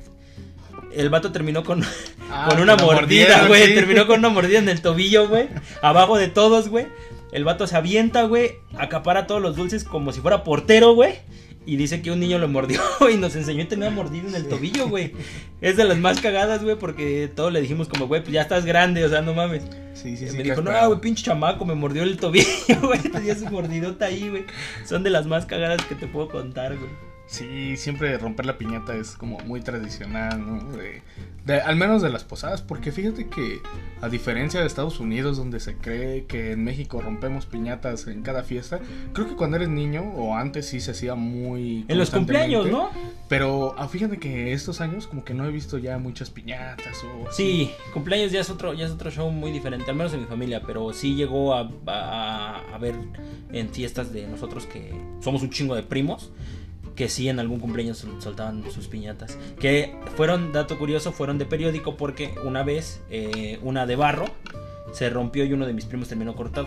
[0.95, 1.83] El vato terminó con,
[2.31, 3.67] Ah, con una mordida, güey.
[3.67, 3.75] sí.
[3.75, 5.49] Terminó con una mordida en el tobillo, güey.
[5.83, 6.87] Abajo de todos, güey.
[7.33, 8.53] El vato se avienta, güey.
[8.79, 11.15] Acapara todos los dulces como si fuera portero, güey.
[11.67, 12.81] Y dice que un niño lo mordió
[13.13, 15.13] y nos enseñó a tener una mordida en el tobillo, güey.
[15.61, 18.65] Es de las más cagadas, güey, porque todos le dijimos como, güey, pues ya estás
[18.65, 19.65] grande, o sea, no mames.
[19.95, 20.37] Sí, sí, sí.
[20.37, 22.47] me dijo, no, güey, pinche chamaco, me mordió el tobillo,
[22.83, 23.01] güey.
[23.01, 24.45] Tenía su mordidota ahí, güey.
[24.85, 26.91] Son de las más cagadas que te puedo contar, güey.
[27.29, 30.63] Sí, siempre romper la piñata es como muy tradicional, ¿no?
[30.77, 31.03] De,
[31.45, 33.61] de- al menos de las posadas, porque fíjate que
[34.01, 38.45] a diferencia de Estados Unidos, donde se cree que en México rompemos piñatas en cada
[38.45, 38.79] fiesta,
[39.13, 41.85] creo que cuando eres niño o antes sí se hacía muy...
[41.89, 42.91] En los cumpleaños, ¿no?
[43.29, 47.29] Pero ah, fíjate que estos años como que no he visto ya muchas piñatas o...
[47.29, 47.43] así.
[47.43, 50.27] Sí, cumpleaños ya es otro, ya es otro show muy diferente, al menos en mi
[50.27, 52.95] familia, pero sí llegó a, a, a ver
[53.51, 56.31] en fiestas de nosotros que somos un chingo de primos,
[56.97, 59.39] que sí en algún cumpleaños sol- soltaban sus piñatas.
[59.61, 64.25] Que fueron, dato curioso, fueron de periódico porque una vez eh, una de barro
[64.93, 66.67] se rompió y uno de mis primos terminó cortado.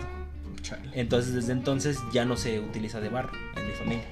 [0.92, 4.04] Entonces desde entonces ya no se utiliza de barro en mi familia.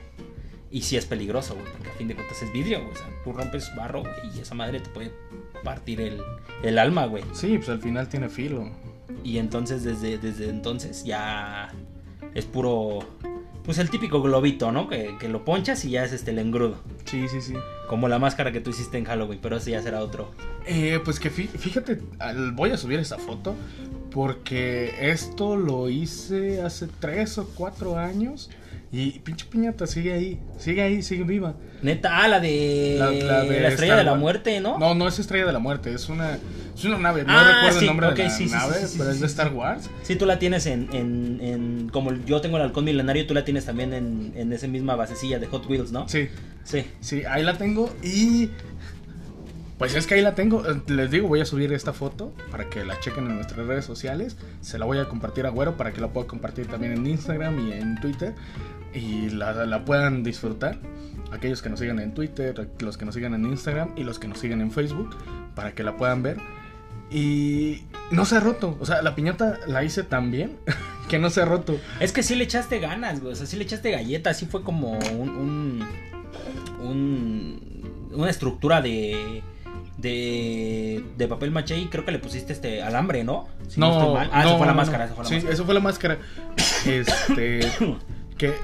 [0.70, 2.92] Y sí es peligroso, güey, porque a fin de cuentas es vidrio, güey.
[2.92, 5.12] O sea, tú rompes barro, güey, y esa madre te puede
[5.64, 6.20] partir el,
[6.62, 7.22] el alma, güey.
[7.32, 8.68] Sí, pues al final tiene filo.
[9.24, 11.72] Y entonces desde, desde entonces ya
[12.34, 12.98] es puro...
[13.68, 14.88] Pues el típico globito, ¿no?
[14.88, 16.78] Que, que lo ponchas y ya es este el engrudo.
[17.04, 17.52] Sí, sí, sí.
[17.86, 20.30] Como la máscara que tú hiciste en Halloween, pero ese ya será otro.
[20.66, 21.98] Eh, pues que fí- fíjate,
[22.54, 23.54] voy a subir esta foto
[24.10, 28.48] porque esto lo hice hace tres o cuatro años
[28.90, 31.54] y pinche piñata sigue ahí, sigue ahí, sigue viva.
[31.82, 34.78] Neta, ah, la de La- la, estrella Star de la muerte, ¿no?
[34.78, 36.38] No, no es Estrella de la Muerte, es una,
[36.78, 39.10] es una nave, no Ah, recuerdo sí, el nombre de la sí, nave, sí, pero
[39.10, 39.26] es de.
[39.26, 39.88] Star Wars.
[40.02, 43.44] Sí, tú la tienes en, en, en- como yo tengo el halcón milenario, tú la
[43.44, 46.08] tienes también en, en esa misma basecilla de Hot Wheels, ¿no?
[46.08, 46.28] Sí,
[46.64, 46.84] Sí.
[47.00, 48.50] sí, ahí la tengo y
[49.78, 50.64] pues es que ahí la tengo.
[50.88, 54.36] Les digo, voy a subir esta foto para que la chequen en nuestras redes sociales.
[54.60, 57.58] Se la voy a compartir a Güero para que la pueda compartir también en Instagram
[57.68, 58.34] y en Twitter.
[58.92, 60.78] Y la, la puedan disfrutar.
[61.30, 64.26] Aquellos que nos sigan en Twitter, los que nos sigan en Instagram y los que
[64.26, 65.14] nos sigan en Facebook.
[65.54, 66.38] Para que la puedan ver.
[67.10, 68.76] Y no se ha roto.
[68.80, 70.56] O sea, la piñata la hice tan bien
[71.08, 71.78] que no se ha roto.
[72.00, 73.32] Es que sí le echaste ganas, güey.
[73.32, 74.36] O sea, sí le echaste galletas.
[74.38, 75.28] Sí fue como un.
[75.30, 75.86] un,
[76.80, 77.78] un-
[78.12, 79.42] una estructura de.
[79.96, 83.48] De, de papel maché y creo que le pusiste este alambre, ¿no?
[83.66, 84.30] Si no, estoy mal.
[84.32, 85.10] Ah, no, eso fue la no, máscara, no.
[85.12, 85.54] eso fue la sí, máscara.
[85.54, 86.18] eso fue la máscara.
[86.86, 87.60] Este.
[88.38, 88.48] que.
[88.48, 88.54] eh,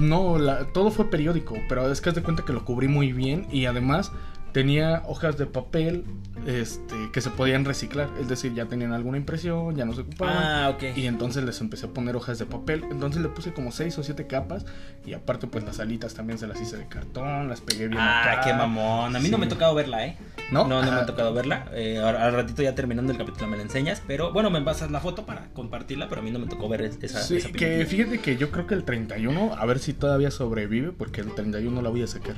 [0.00, 3.12] No, la- todo fue periódico, pero es que haz de cuenta que lo cubrí muy
[3.12, 4.12] bien y además
[4.58, 6.02] tenía hojas de papel
[6.44, 8.08] este, que se podían reciclar.
[8.20, 10.36] Es decir, ya tenían alguna impresión, ya no se ocupaban.
[10.36, 10.96] Ah, ok.
[10.96, 12.84] Y entonces les empecé a poner hojas de papel.
[12.90, 14.66] Entonces le puse como seis o siete capas.
[15.06, 18.00] Y aparte, pues las alitas también se las hice de cartón, las pegué bien.
[18.00, 18.40] Ah, acá.
[18.44, 19.14] qué mamón.
[19.14, 19.40] A mí no Sí.
[19.40, 20.16] me ha tocado verla, ¿eh?
[20.50, 20.66] ¿No?
[20.66, 21.68] No, no me ha tocado verla.
[21.74, 24.02] Eh, ahora- al ratito ya terminando el capítulo me la enseñas.
[24.08, 26.08] Pero bueno, me pasas la foto para compartirla.
[26.08, 28.50] Pero a mí no me tocó ver es- esa, Sí, esa que fíjate que yo
[28.50, 32.08] creo que el 31, a ver si todavía sobrevive, porque el 31 la voy a
[32.08, 32.34] sacar.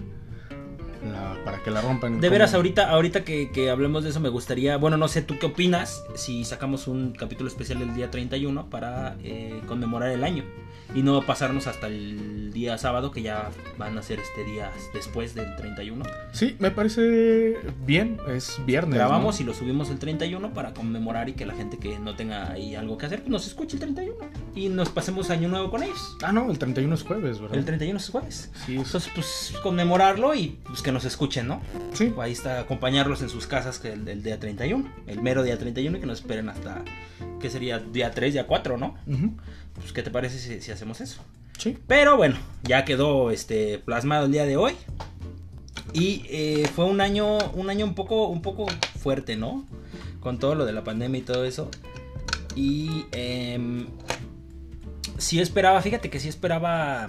[1.05, 2.15] La- para que la rompan.
[2.15, 4.77] De como- veras, ahorita, ahorita que, que hablemos de eso, me gustaría.
[4.77, 9.17] Bueno, no sé, ¿tú qué opinas si sacamos un capítulo especial el día 31 para
[9.23, 10.45] eh, conmemorar el año?
[10.93, 15.37] Y no pasarnos hasta el día sábado, que ya van a ser este días después
[15.37, 16.05] del 31.
[16.33, 18.97] Sí, me parece bien, es viernes.
[18.97, 19.43] Grabamos ¿no?
[19.45, 22.75] y lo subimos el 31 para conmemorar y que la gente que no tenga ahí
[22.75, 24.17] algo que hacer, pues nos escuche el 31.
[24.57, 26.17] Y nos pasemos año nuevo con ellos.
[26.25, 27.57] Ah, no, el 31 es jueves, ¿verdad?
[27.57, 28.51] El 31 es jueves.
[28.67, 31.61] Sí, es- Entonces, pues conmemorarlo y pues que nos escuchen, ¿no?
[31.93, 32.13] sí.
[32.19, 35.97] Ahí está, acompañarlos en sus casas que el, el día 31, el mero día 31
[35.97, 36.83] y que nos esperen hasta,
[37.39, 37.79] ¿qué sería?
[37.79, 38.97] Día 3, día 4, ¿no?
[39.75, 41.23] Pues, ¿qué te parece si, si hacemos eso?
[41.59, 41.79] Sí.
[41.87, 44.73] Pero bueno, ya quedó este, plasmado el día de hoy.
[45.93, 48.67] Y eh, fue un año, un año un poco, un poco
[49.01, 49.65] fuerte, ¿no?
[50.19, 51.71] Con todo lo de la pandemia y todo eso.
[52.57, 53.87] Y em,
[55.19, 57.07] sí esperaba, fíjate que sí esperaba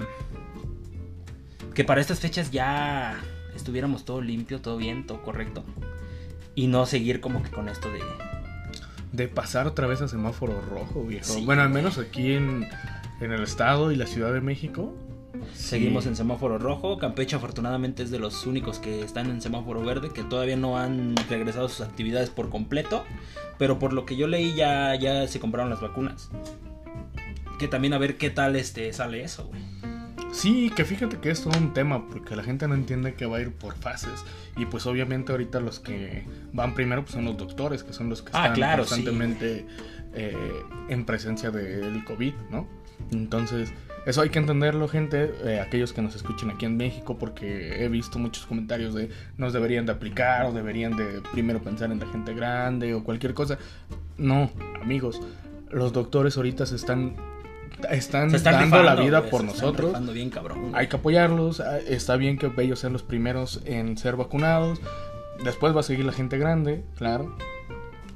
[1.74, 3.20] que para estas fechas ya
[3.56, 5.64] estuviéramos todo limpio, todo bien, todo correcto.
[6.56, 8.00] Y no seguir como que con esto de...
[9.12, 11.26] De pasar otra vez a semáforo rojo, viejo.
[11.26, 11.44] Sí.
[11.46, 12.66] Bueno, al menos aquí en,
[13.20, 14.94] en el estado y la Ciudad de México.
[15.54, 16.10] Seguimos Sí.
[16.10, 16.98] en semáforo rojo.
[16.98, 21.16] Campeche afortunadamente es de los únicos que están en semáforo verde, que todavía no han
[21.30, 23.04] regresado a sus actividades por completo.
[23.58, 26.30] Pero por lo que yo leí ya, ya se compraron las vacunas.
[27.60, 29.62] Que también a ver qué tal este sale eso, güey.
[30.32, 33.38] Sí, que fíjate que es todo un tema, porque la gente no entiende que va
[33.38, 34.24] a ir por fases.
[34.58, 38.22] Y pues obviamente ahorita los que van primero pues, son los doctores, que son los
[38.22, 38.90] que Ah, están claro, sí.
[38.96, 39.66] constantemente
[40.14, 40.36] eh,
[40.90, 42.68] en presencia del COVID, ¿no?
[43.12, 43.74] Entonces,
[44.06, 47.90] eso hay que entenderlo, gente, eh, aquellos que nos escuchen aquí en México, porque he
[47.90, 52.08] visto muchos comentarios de nos deberían de aplicar o deberían de primero pensar en la
[52.08, 53.58] gente grande o cualquier cosa.
[54.18, 54.50] No,
[54.82, 55.20] amigos,
[55.72, 57.16] los doctores ahorita se están,
[57.90, 60.14] están, están dando la rifando, vida güey, por nosotros.
[60.14, 60.72] bien cabrón.
[60.74, 64.80] Hay que apoyarlos, ah, está bien que ellos sean los primeros en ser vacunados,
[65.44, 67.36] después va a seguir la gente grande, claro.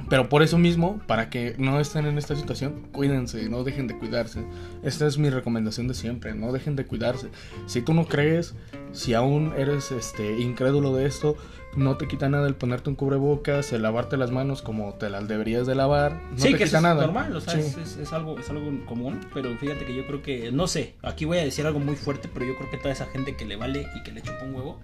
[0.10, 3.98] Pero por eso mismo, para que no estén en esta situación, cuídense, no dejen de
[3.98, 4.46] cuidarse.
[4.84, 7.30] Esta es mi recomendación de siempre, no dejen de cuidarse.
[7.66, 8.54] Si tú no crees,
[8.92, 11.38] si aún eres este incrédulo de esto,
[11.76, 15.28] no te quita nada el ponerte un cubrebocas, el lavarte las manos como te las
[15.28, 17.02] deberías de lavar, no sí, te que quita eso nada.
[17.02, 17.60] es normal, o sea, Sí.
[17.60, 20.96] es, es- es algo, es algo común, pero fíjate que yo creo que, no sé,
[21.02, 23.46] aquí voy a decir algo muy fuerte, pero yo creo que toda esa gente que
[23.46, 24.80] le vale y que le chupa un huevo,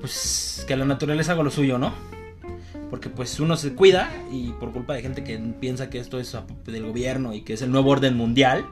[0.00, 1.92] pues que la naturaleza haga lo suyo, ¿no?
[2.90, 6.36] Porque pues uno se cuida y por culpa de gente que piensa que esto es
[6.66, 8.64] del gobierno y que es el nuevo orden mundial,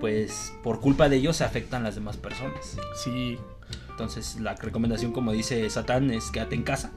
[0.00, 2.76] pues por culpa de ellos se afectan las demás personas.
[3.02, 3.38] Sí,
[3.96, 6.92] Entonces la recomendación, como dice Satán, es quédate en casa.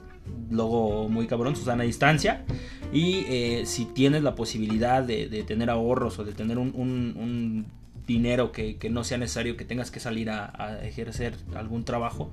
[0.52, 2.44] Luego muy cabrón, Susana a distancia.
[2.92, 7.16] Y eh, si tienes la posibilidad de, de tener ahorros o de tener un, un-
[7.18, 7.66] un
[8.06, 12.32] dinero que, que no sea necesario que tengas que salir a, a ejercer algún trabajo,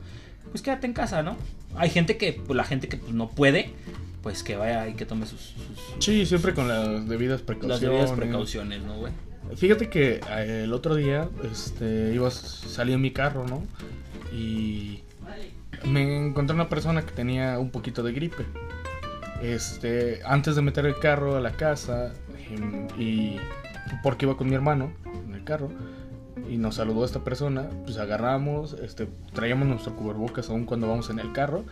[0.50, 1.36] pues quédate en casa, ¿no?
[1.76, 3.70] Hay gente que, pues la gente que pues, no puede,
[4.22, 7.80] pues que vaya y que tome sus, sus- sí, siempre con las debidas las precauciones.
[7.82, 9.12] debidas precauciones, ¿no, güey?
[9.54, 13.62] Fíjate que eh, el otro día este, iba, salí en mi carro, ¿no?
[14.36, 15.02] Y
[15.84, 18.44] me encontré una persona que tenía un poquito de gripe.
[19.42, 22.12] Este, antes de meter el carro a la casa,
[22.50, 23.36] em, y
[24.02, 24.92] porque iba con mi hermano
[25.26, 25.70] en el carro,
[26.48, 31.18] y nos saludó esta persona, pues agarramos, este, traíamos nuestro cubrebocas aún cuando vamos en
[31.18, 31.64] el carro.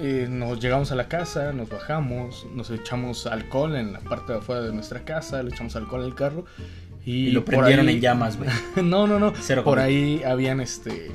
[0.00, 4.38] Eh, nos llegamos a la casa, nos bajamos, nos echamos alcohol en la parte de
[4.38, 6.44] afuera de nuestra casa, le echamos alcohol al carro
[7.04, 8.48] y, Y lo prendieron ahí- en llamas, güey.
[8.84, 9.32] no, no, no.
[9.40, 9.84] Cero por COVID.
[9.86, 11.10] ahí habían este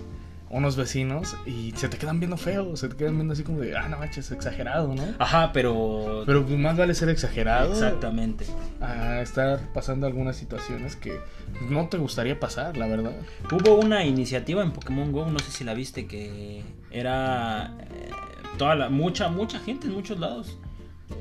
[0.54, 3.76] unos vecinos y se te quedan viendo feo, se te quedan viendo así como de,
[3.76, 5.04] ah, no manches, exagerado, ¿no?
[5.18, 6.24] Ajá, pero...
[6.28, 8.46] Pero pues, más vale ser exagerado Exactamente.
[8.80, 11.20] a estar pasando algunas situaciones que
[11.70, 13.14] no te gustaría pasar, la verdad.
[13.52, 18.12] Hubo una iniciativa en Pokémon Go, no sé si la viste, que era eh,
[18.58, 20.60] toda la mucha mucha gente en muchos lados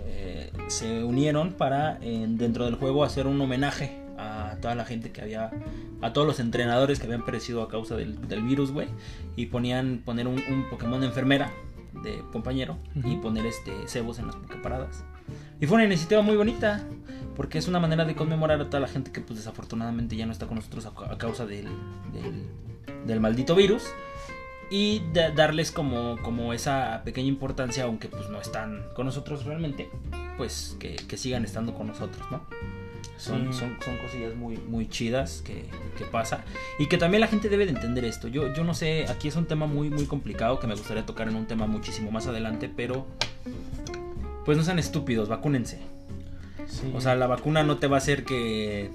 [0.06, 5.10] eh, se unieron para eh, dentro del juego hacer un homenaje a toda la gente
[5.10, 5.50] que había
[6.02, 8.88] a todos los entrenadores que habían perecido a causa del, del virus, güey,
[9.36, 11.50] y ponían poner un, un Pokémon enfermera
[12.02, 15.04] de compañero y poner poner este cebos en las Poképaradas.
[15.60, 16.84] Y fue una iniciativa muy bonita,
[17.36, 20.32] porque es una manera de conmemorar a toda la gente que pues desafortunadamente ya no
[20.32, 21.66] está con nosotros a, ca- a causa del,
[22.12, 22.46] del,
[23.06, 23.84] del maldito virus.
[24.70, 29.88] y da- darles como, como esa pequeña importancia, aunque pues no están con nosotros realmente,
[30.38, 32.42] pues que, que sigan estando con nosotros, ¿no?
[33.16, 33.58] Son, Sí.
[33.60, 35.64] son, son cosillas muy, muy chidas que,
[35.96, 36.44] que pasa.
[36.78, 38.28] Y que también la gente debe de entender esto.
[38.28, 41.28] Yo, yo no sé, aquí es un tema muy, muy complicado que me gustaría tocar
[41.28, 43.06] en un tema muchísimo más adelante, pero
[44.44, 45.78] pues no sean estúpidos, vacúnense.
[46.66, 46.90] Sí.
[46.94, 48.90] O sea, la vacuna no te va a hacer que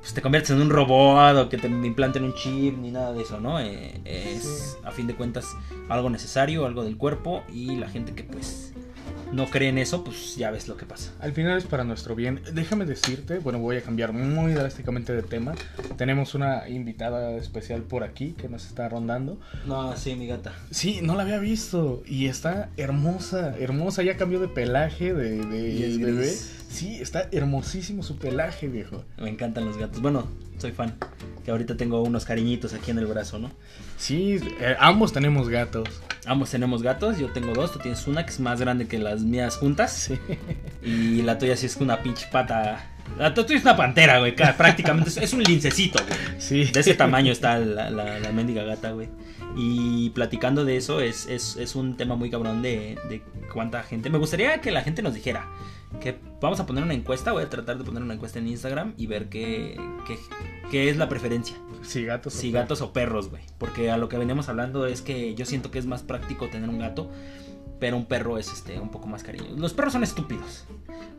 [0.00, 3.22] pues, te conviertas en un robot o que te implanten un chip ni nada de
[3.22, 3.58] eso, ¿no?
[3.60, 5.46] Eh, es a fin de cuentas
[5.88, 8.65] algo necesario, algo del cuerpo y la gente que pues
[9.32, 11.12] no cree en eso, pues ya ves lo que pasa.
[11.20, 12.40] Al final es para nuestro bien.
[12.52, 15.54] Déjame decirte, bueno, voy a cambiar muy drásticamente de tema.
[15.96, 19.38] Tenemos una invitada especial por aquí que nos está rondando.
[19.66, 20.52] No, sí, mi gata.
[20.70, 24.02] Sí, no la había visto y está hermosa, hermosa.
[24.02, 26.32] Ya cambió de pelaje de, de Y es bebé.
[26.68, 29.04] Sí, está hermosísimo su pelaje, viejo.
[29.18, 30.00] Me encantan los gatos.
[30.02, 30.26] Bueno,
[30.58, 30.94] soy fan.
[31.44, 33.50] Que ahorita tengo unos cariñitos aquí en el brazo, ¿no?
[33.98, 35.88] Sí, eh, ambos tenemos gatos.
[36.26, 39.22] Ambos tenemos gatos, yo tengo dos, tú tienes una que es más grande que las
[39.22, 39.92] mías juntas.
[39.92, 40.18] Sí.
[40.82, 42.84] Y la tuya sí es una pinche pata.
[43.18, 44.34] La tuya es una pantera, güey.
[44.34, 46.40] ca- Prácticamente es, es un lincecito, güey.
[46.40, 46.64] Sí.
[46.64, 49.08] De ese tamaño está la, la, la mendiga gata, güey.
[49.58, 54.10] Y platicando de eso, es, es, es un tema muy cabrón de, de cuánta gente.
[54.10, 55.48] Me gustaría que la gente nos dijera
[55.98, 57.32] que vamos a poner una encuesta.
[57.32, 60.18] Voy a tratar de poner una encuesta en Instagram y ver qué, qué,
[60.70, 61.56] qué es la preferencia.
[61.82, 62.34] Sí, gatos.
[62.34, 63.42] Si gatos o perros, güey.
[63.58, 66.68] Porque a lo que veníamos hablando es que yo siento que es más práctico tener
[66.68, 67.10] un gato.
[67.80, 69.56] Pero un perro es este un poco más cariñoso.
[69.56, 70.64] Los perros son estúpidos.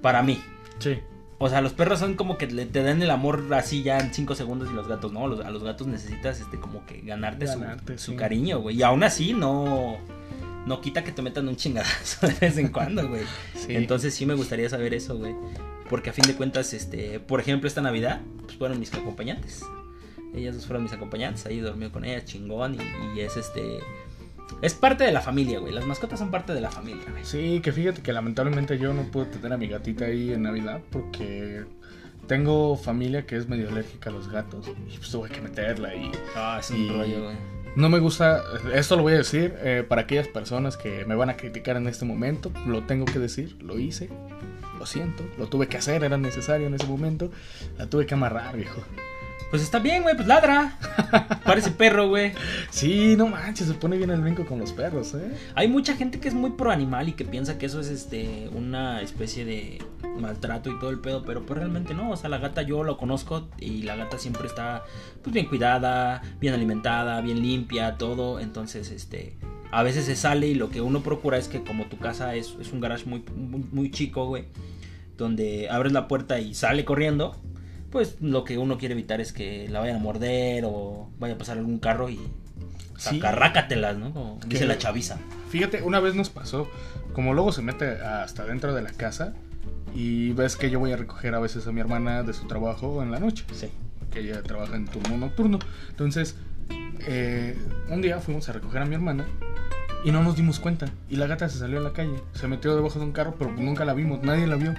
[0.01, 0.39] Para mí.
[0.79, 0.99] Sí.
[1.39, 4.33] O sea, los perros son como que te dan el amor así ya en 5
[4.33, 5.27] segundos y los gatos no.
[5.27, 8.17] Los- a los gatos necesitas este como que ganarte, su- Ganarte, su, sí.
[8.17, 8.77] cariño, güey.
[8.77, 9.97] Y aún así no
[10.65, 13.21] no quita que te metan un chingadazo de vez en cuando, güey.
[13.55, 13.75] Sí.
[13.75, 15.33] Entonces sí me gustaría saber eso, güey.
[15.89, 19.61] Porque a fin de cuentas, este, por ejemplo, esta Navidad, pues fueron mis acompañantes.
[20.35, 23.79] Ellas dos fueron mis acompañantes, ahí dormió con ellas, chingón, y, y es este...
[24.61, 25.73] Es parte de la familia, güey.
[25.73, 27.23] Las mascotas son parte de la familia, güey.
[27.25, 30.81] Sí, que fíjate que lamentablemente yo no pude tener a mi gatita ahí en Navidad
[30.91, 31.65] porque
[32.27, 36.11] tengo familia que es medio alérgica a los gatos y pues tuve que meterla y
[36.35, 37.35] Ah, es un Y- rollo, güey.
[37.75, 38.41] no me gusta,
[38.73, 41.87] esto lo voy a decir eh, para aquellas personas que me van a criticar en
[41.87, 44.09] este momento, lo tengo que decir, lo hice,
[44.79, 47.31] lo siento, lo tuve que hacer, era necesario en ese momento,
[47.77, 48.81] la tuve que amarrar, viejo.
[49.49, 50.77] Pues está bien, güey, pues ladra.
[51.45, 52.33] Parece perro, güey.
[52.69, 55.31] Sí, no manches, se pone bien el brinco con los perros, ¿eh?
[55.55, 58.49] Hay mucha gente que es muy pro animal y que piensa que eso es este
[58.53, 59.79] una especie de
[60.19, 62.97] maltrato y todo el pedo, pero pues realmente no, o sea, la gata yo lo
[62.97, 64.83] conozco y la gata siempre está
[65.23, 69.37] pues bien cuidada, bien alimentada, bien limpia, todo, entonces este
[69.71, 72.55] a veces se sale y lo que uno procura es que como tu casa es,
[72.59, 74.45] es un garage muy, muy, muy chico, güey,
[75.17, 77.35] donde abres la puerta y sale corriendo,
[77.91, 81.37] pues lo que uno quiere evitar es que la vayan a morder o vaya a
[81.37, 82.19] pasar algún carro y
[82.97, 83.15] Sí.
[83.19, 84.11] sacarrácatelas, ¿no?
[84.11, 85.17] Como dice la chaviza.
[85.49, 86.67] Fíjate, una vez nos pasó,
[87.13, 89.33] como luego se mete hasta dentro de la casa
[89.93, 93.03] y ves que yo voy a recoger a veces a mi hermana de su trabajo
[93.03, 93.69] en la noche, Sí.
[94.11, 95.59] que ella trabaja en turno nocturno.
[95.89, 96.35] Entonces,
[97.07, 97.55] eh,
[97.89, 99.25] un día fuimos a recoger a mi hermana
[100.03, 100.87] y no nos dimos cuenta.
[101.09, 103.51] Y la gata se salió a la calle, se metió debajo de un carro, pero
[103.51, 104.73] nunca la vimos, nadie la vio.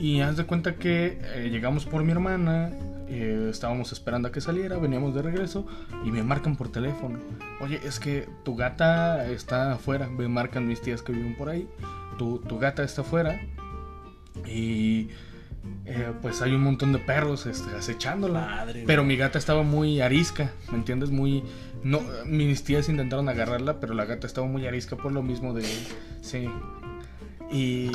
[0.00, 2.70] Y haz de cuenta que eh, llegamos por mi hermana,
[3.06, 5.66] eh, estábamos esperando a que saliera, veníamos de regreso
[6.06, 7.18] y me marcan por teléfono.
[7.60, 11.68] Oye, es que tu gata está afuera, me marcan mis tías que viven por ahí,
[12.16, 13.42] tu, tu gata está afuera
[14.46, 15.10] y
[15.84, 18.40] eh, pues hay un montón de perros este, acechándola.
[18.40, 21.10] Madre, Pero mi gata estaba muy arisca, ¿me entiendes?
[21.10, 21.44] Muy...
[21.82, 25.64] No, mis tías intentaron agarrarla, pero la gata estaba muy arisca por lo mismo de...
[26.22, 26.48] Sí.
[27.52, 27.90] Y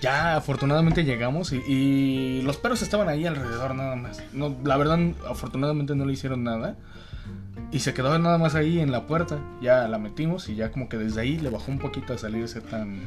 [0.00, 4.22] ya afortunadamente llegamos y, y los perros estaban ahí alrededor nada más.
[4.32, 6.76] No, la verdad, afortunadamente no le hicieron nada.
[7.70, 9.38] Y se quedó nada más ahí en la puerta.
[9.60, 12.60] Ya la metimos y ya como que desde ahí le bajó un poquito a salirse
[12.60, 13.00] tan,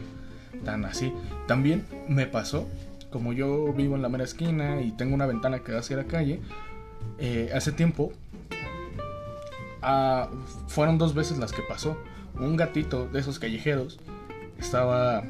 [0.63, 1.13] tan así.
[1.47, 2.67] También me pasó,
[3.09, 6.05] como yo vivo en la mera esquina y tengo una ventana que da hacia la
[6.05, 6.41] calle,
[7.17, 8.11] eh, hace tiempo
[9.81, 10.29] ah,
[10.67, 11.97] fueron dos veces las que pasó.
[12.35, 13.99] Un gatito de esos callejeros
[14.59, 15.23] estaba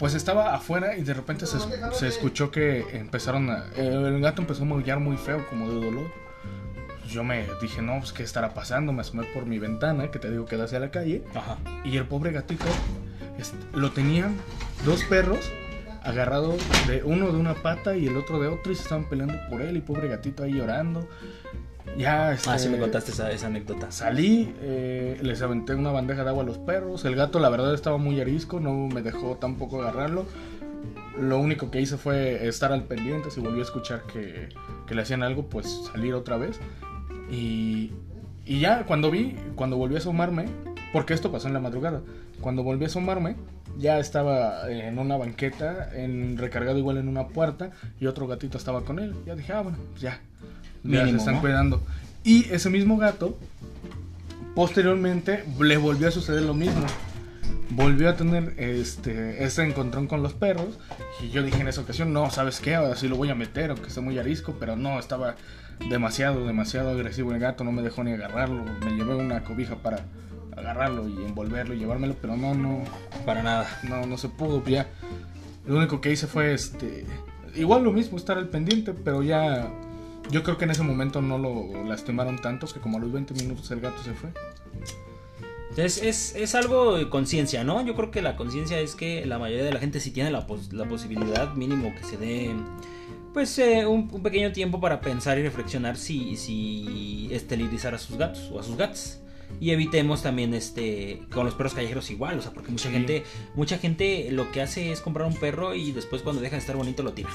[0.00, 1.58] pues estaba afuera y de repente se,
[1.92, 3.66] se escuchó que empezaron a...
[3.76, 6.10] El gato empezó a maullar muy feo, como de dolor.
[7.06, 8.94] Yo me dije, no, pues qué estará pasando.
[8.94, 11.22] Me asomé por mi ventana, que te digo que da hacia la calle.
[11.34, 11.58] Ajá.
[11.84, 12.64] Y el pobre gatito
[13.74, 14.36] lo tenían
[14.86, 15.50] dos perros
[16.02, 19.34] agarrados de uno de una pata y el otro de otra y se estaban peleando
[19.50, 21.06] por él y pobre gatito ahí llorando.
[21.96, 23.90] Ya, este, Ah, sí me contaste esa, esa anécdota.
[23.90, 27.04] Salí, eh, les aventé una bandeja de agua a los perros.
[27.04, 30.26] El gato, la verdad, estaba muy arisco, no me dejó tampoco agarrarlo.
[31.18, 33.30] Lo único que hice fue estar al pendiente.
[33.30, 34.48] Si volvió a escuchar que,
[34.86, 36.58] que le hacían algo, pues salir otra vez.
[37.30, 37.92] Y,
[38.46, 40.46] Y ya cuando vi, cuando volví a asomarme,
[40.92, 42.00] porque esto pasó en la madrugada,
[42.40, 43.36] cuando volví a asomarme,
[43.78, 47.70] ya estaba en una banqueta, en, recargado igual en una puerta,
[48.00, 49.14] y otro gatito estaba con él.
[49.26, 50.20] Ya dije, ah, bueno, pues ya.
[50.84, 51.82] Ya se están cuidando.
[52.22, 53.38] Y ese mismo gato,
[54.54, 56.84] posteriormente, le volvió a suceder lo mismo.
[57.70, 60.78] Volvió a tener este, ese encontrón con los perros.
[61.22, 62.74] Y yo dije en esa ocasión, no, ¿sabes qué?
[62.74, 64.56] Ahora sí lo voy a meter, aunque esté muy arisco.
[64.58, 65.36] Pero no, estaba
[65.88, 67.64] demasiado, demasiado agresivo el gato.
[67.64, 68.64] No me dejó ni agarrarlo.
[68.84, 70.04] Me llevé una cobija para
[70.56, 72.16] agarrarlo y envolverlo y llevármelo.
[72.20, 72.82] Pero no, no.
[73.24, 73.66] Para nada.
[73.88, 74.62] No, no se pudo.
[74.66, 74.88] Ya.
[75.66, 77.06] Lo único que hice fue este.
[77.54, 79.70] Igual lo mismo, estar al pendiente, pero ya
[80.30, 83.34] yo creo que en ese momento no lo lastimaron tanto que como a los 20
[83.34, 84.30] minutos el gato se fue.
[85.76, 87.84] Es, es, es algo de conciencia, ¿no?
[87.84, 90.46] Yo creo que la conciencia es que la mayoría de la gente sí tiene la,
[90.72, 92.54] la posibilidad mínimo que se dé
[93.32, 98.50] pues eh, un, pequeño tiempo para pensar y reflexionar si, si esterilizar a sus gatos
[98.52, 99.20] o a sus gatos
[99.60, 103.24] y evitemos también este con los perros callejeros igual, o sea, porque mucha gente
[103.54, 106.76] mucha gente lo que hace es comprar un perro y después cuando deja de estar
[106.76, 107.30] bonito lo tira.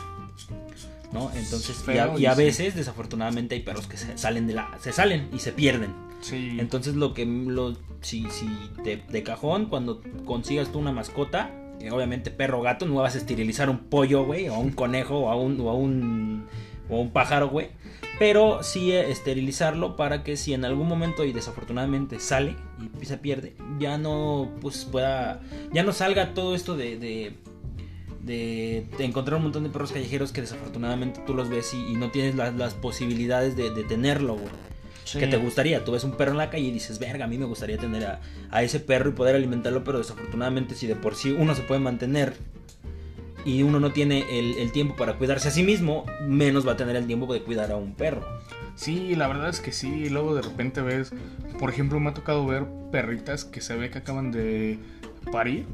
[1.15, 1.31] ¿No?
[1.33, 1.81] Entonces,
[2.17, 4.77] y a, veces, desafortunadamente, hay perros que se salen de la.
[4.81, 5.93] se salen y se pierden.
[6.31, 8.49] Entonces, lo que lo, si, si
[8.83, 11.51] de, cajón, cuando consigas tú una mascota,
[11.89, 15.37] obviamente perro gato, no vas a esterilizar un pollo, güey, o un conejo, o a
[15.37, 16.45] un, o a un,
[16.89, 17.69] o un pájaro, güey.
[18.19, 22.55] Pero sí esterilizarlo para que si en algún momento y desafortunadamente sale
[23.01, 25.41] y se pierde, ya no pues pueda,
[25.71, 27.33] ya no salga todo esto de de,
[28.27, 32.73] encontrar un montón de perros callejeros que desafortunadamente tú los ves y, no tienes las
[32.73, 34.37] posibilidades de, tenerlo,
[35.13, 37.37] Que te gustaría, tú ves un perro en la calle y dices, verga, a mí
[37.37, 38.19] me gustaría tener
[38.51, 41.81] a, ese perro y poder alimentarlo, pero desafortunadamente si de por sí uno se puede
[41.81, 42.33] mantener
[43.45, 46.95] y uno no tiene el, tiempo para cuidarse a sí mismo, menos va a tener
[46.95, 48.25] el tiempo de cuidar a un perro.
[48.75, 50.09] Sí, la verdad es que sí.
[50.09, 51.13] Luego de repente ves,
[51.59, 54.79] por ejemplo, me ha tocado ver perritas que se ve que acaban de
[55.31, 55.65] parir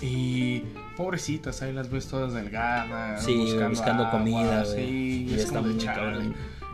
[0.00, 0.62] y
[0.96, 5.52] pobrecitas, ahí las ves todas delgadas, buscando, comida, sí, y, es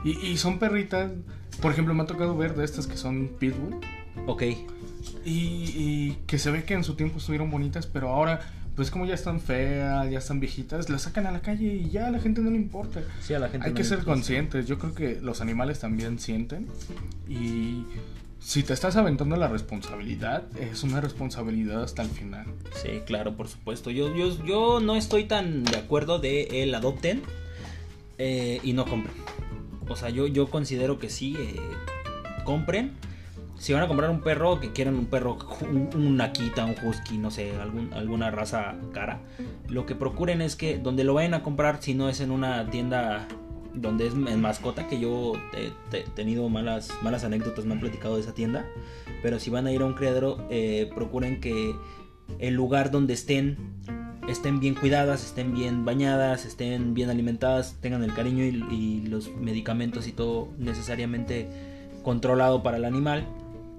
[0.04, 1.10] y, y, son perritas,
[1.60, 3.80] por ejemplo, me ha tocado ver de estas que son pitbull.
[4.26, 4.42] Ok.
[5.24, 8.40] Y, que se ve que en su tiempo estuvieron bonitas, pero ahora,
[8.74, 12.06] pues como ya están feas, ya están viejitas, las sacan a la calle y ya
[12.06, 13.02] a la gente no le importa.
[13.20, 16.68] Sí, a la gente Hay que ser conscientes, yo creo que los animales también sienten
[17.28, 17.84] y
[18.40, 22.46] si te estás aventando la responsabilidad, es una responsabilidad hasta el final.
[22.74, 23.90] Sí, claro, por supuesto.
[23.90, 27.22] Yo, yo, yo no estoy tan de acuerdo de el adopten
[28.18, 29.14] eh, y no compren.
[29.88, 31.56] O sea, yo, yo considero que sí, eh,
[32.44, 32.92] compren.
[33.58, 37.32] Si van a comprar un perro, que quieran un perro, un, un un Husky, no
[37.32, 39.20] sé, algún, alguna raza cara,
[39.68, 42.70] lo que procuren es que donde lo vayan a comprar, si no es en una
[42.70, 43.26] tienda
[43.80, 48.22] donde es en mascota, que yo he, tenido malas, malas anécdotas, me han platicado de
[48.22, 48.66] esa tienda.
[49.22, 51.74] Pero si van a ir a un criadero, eh, procuren que
[52.38, 53.56] el lugar donde estén
[54.28, 60.06] estén bien cuidadas, estén bien bañadas, estén bien alimentadas, tengan el cariño y, los medicamentos
[60.06, 61.48] y todo necesariamente
[62.02, 63.26] controlado para el animal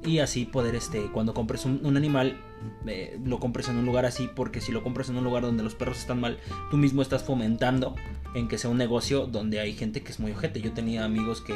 [0.06, 2.38] y así poder este cuando compres un, animal
[2.88, 5.64] eh, lo compres en un lugar así porque si lo compras en un lugar donde
[5.64, 6.40] los perros están mal
[6.72, 7.96] tú mismo estás fomentando
[8.34, 10.62] en que sea un negocio donde hay gente que es muy ojete.
[10.62, 11.56] Yo tenía amigos que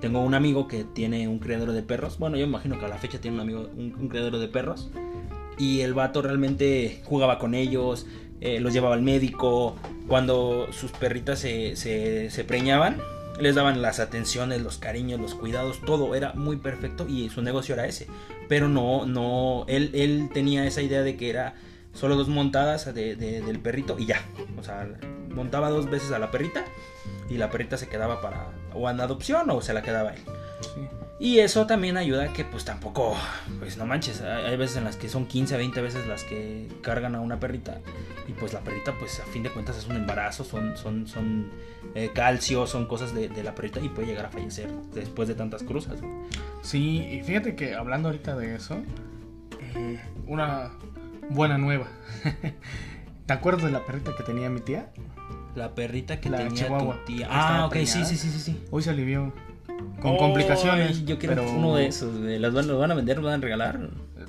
[0.00, 2.18] tengo un amigo que tiene un criadero de perros.
[2.18, 4.90] Bueno yo imagino que a la fecha tiene un amigo un, criadero de perros.
[5.58, 8.06] Y el vato realmente jugaba con ellos
[8.40, 9.76] eh, los llevaba al médico.
[10.06, 12.98] Cuando sus perritas se, se preñaban
[13.40, 17.74] les daban las atenciones, los cariños, los cuidados, todo era muy perfecto y su negocio
[17.74, 18.06] era ese.
[18.48, 21.54] Pero no, no, él, él tenía esa idea de que era
[21.92, 24.22] solo dos montadas de, del perrito y ya.
[24.58, 24.88] O sea,
[25.30, 26.64] montaba dos veces a la perrita
[27.28, 30.20] y la perrita se quedaba para o en adopción o se la quedaba él.
[31.18, 33.16] Y eso también ayuda a que pues tampoco,
[33.58, 37.14] pues no manches, hay veces en las que son 15, 20 veces las que cargan
[37.14, 37.80] a una perrita
[38.28, 41.50] y pues la perrita pues a fin de cuentas es un embarazo, son, son, son
[41.94, 45.62] eh, calcio, son cosas de, la perrita y puede llegar a fallecer después de tantas
[45.62, 46.00] cruzas.
[46.60, 48.76] Sí, y fíjate que hablando ahorita de eso,
[49.74, 50.72] eh, una
[51.30, 51.86] buena nueva.
[53.26, 54.90] ¿Te acuerdas de la perrita que tenía mi tía?
[55.54, 57.28] La perrita que tenía tu tía.
[57.30, 58.62] Ah, ok, sí, sí, sí, sí.
[58.70, 59.32] Hoy se alivió.
[60.00, 61.04] Con complicaciones.
[61.04, 62.14] Yo quiero uno de esos.
[62.14, 63.16] ¿Las van, ¿Los van a vender?
[63.16, 63.80] ¿Los van a regalar?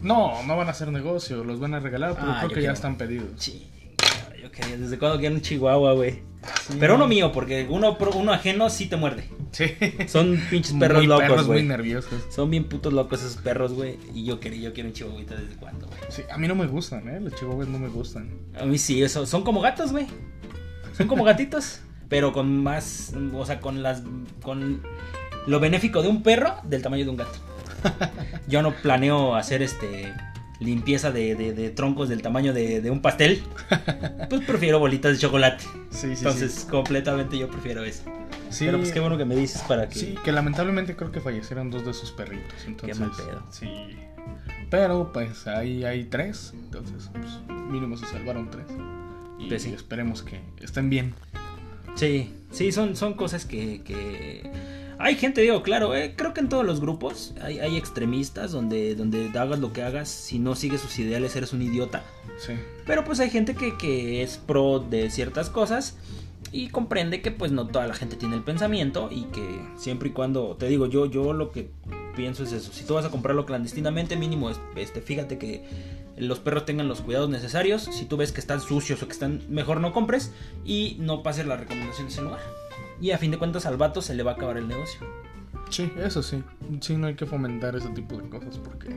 [0.01, 1.43] No, no van a hacer negocio.
[1.43, 3.29] Los van a regalar, pero ah, creo que ya están pedidos.
[3.37, 3.67] Sí.
[4.41, 4.77] Yo quería.
[4.77, 6.21] ¿Desde cuando quiero un chihuahua, güey?
[6.79, 9.29] Pero uno mío, porque uno, uno ajeno sí te muerde.
[9.51, 9.65] Sí.
[10.07, 12.23] Son pinches perros locos, perros muy nerviosos.
[12.29, 13.97] Son bien putos locos esos perros, güey.
[14.13, 15.99] Y yo quería, yo quiero un chihuahuita desde cuándo, güey.
[16.09, 17.19] Sí, a mí no me gustan, ¿eh?
[17.19, 18.29] Los chihuahuas no me gustan.
[18.59, 20.07] A mí sí, eso, son como gatos, güey.
[20.95, 21.81] Son como gatitos.
[22.09, 24.03] pero con más, o sea, con las,
[24.41, 24.81] con
[25.47, 27.37] lo benéfico de un perro del tamaño de un gato.
[28.47, 30.13] Yo no planeo hacer este
[30.59, 33.43] limpieza de, de- de troncos del tamaño de, de un pastel.
[34.29, 35.63] Pues prefiero bolitas de chocolate.
[35.91, 38.03] Sí, sí, Entonces, completamente yo prefiero eso.
[38.49, 38.65] sí.
[38.65, 39.99] Pero pues qué bueno que me dices para que...
[39.99, 42.55] Sí, que lamentablemente creo que fallecieron dos de sus perritos.
[42.65, 43.43] Entonces, mal pedo.
[43.51, 43.69] Sí.
[44.69, 46.53] Pero pues ahí hay tres.
[46.55, 47.39] Entonces, pues,
[47.69, 48.65] mínimo se salvaron tres.
[49.39, 49.73] Y Pues sí.
[49.73, 51.13] esperemos que estén bien.
[51.95, 54.49] Sí, sí, son, son cosas que, que...
[54.99, 58.95] Hay gente, digo, claro, eh, creo que en todos los grupos hay, hay extremistas donde,
[58.95, 62.03] donde hagas lo que hagas, si no sigues sus ideales eres un idiota.
[62.39, 62.53] Sí.
[62.85, 65.97] Pero pues hay gente que, que es pro de ciertas cosas
[66.51, 70.11] y comprende que pues no toda la gente tiene el pensamiento y que siempre y
[70.13, 71.69] cuando, te digo, yo, yo lo que
[72.15, 75.63] pienso es eso, si tú vas a comprarlo clandestinamente, mínimo, es- este, fíjate que
[76.17, 79.43] los perros tengan los cuidados necesarios, si tú ves que están sucios o que están,
[79.49, 80.31] mejor no compres
[80.65, 82.39] y no pases las recomendaciones en lugar.
[82.99, 85.01] Y a fin de cuentas al vato se le va a acabar el negocio.
[85.69, 86.43] Sí, eso sí.
[86.81, 88.89] Sí, no hay que fomentar ese tipo de cosas porque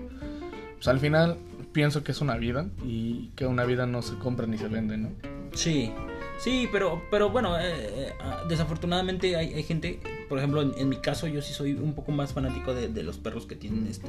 [0.74, 1.36] pues, al final
[1.72, 4.96] pienso que es una vida y que una vida no se compra ni se vende,
[4.96, 5.10] ¿no?
[5.52, 5.92] Sí,
[6.38, 10.88] sí, pero, pero bueno, eh, eh, ah, desafortunadamente hay, hay gente, por ejemplo, en, en
[10.88, 13.86] mi caso yo sí soy un poco más fanático de, de los perros que tienen
[13.86, 14.08] este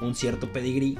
[0.00, 0.98] un cierto pedigrí.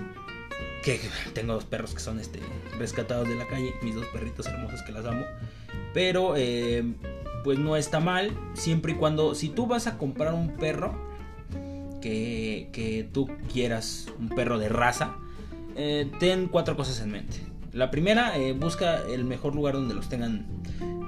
[0.83, 1.01] Que
[1.33, 2.41] tengo dos perros que son este
[2.79, 5.25] rescatados de la calle, mis dos perritos hermosos que las amo.
[5.95, 6.85] Pero eh,
[7.45, 10.99] pues no está mal, siempre y cuando, si tú vas a comprar un perro
[12.01, 15.15] que, que tú quieras, un perro de raza,
[15.77, 17.37] eh, ten cuatro cosas en mente.
[17.73, 20.47] La primera, eh, busca el mejor lugar donde los tengan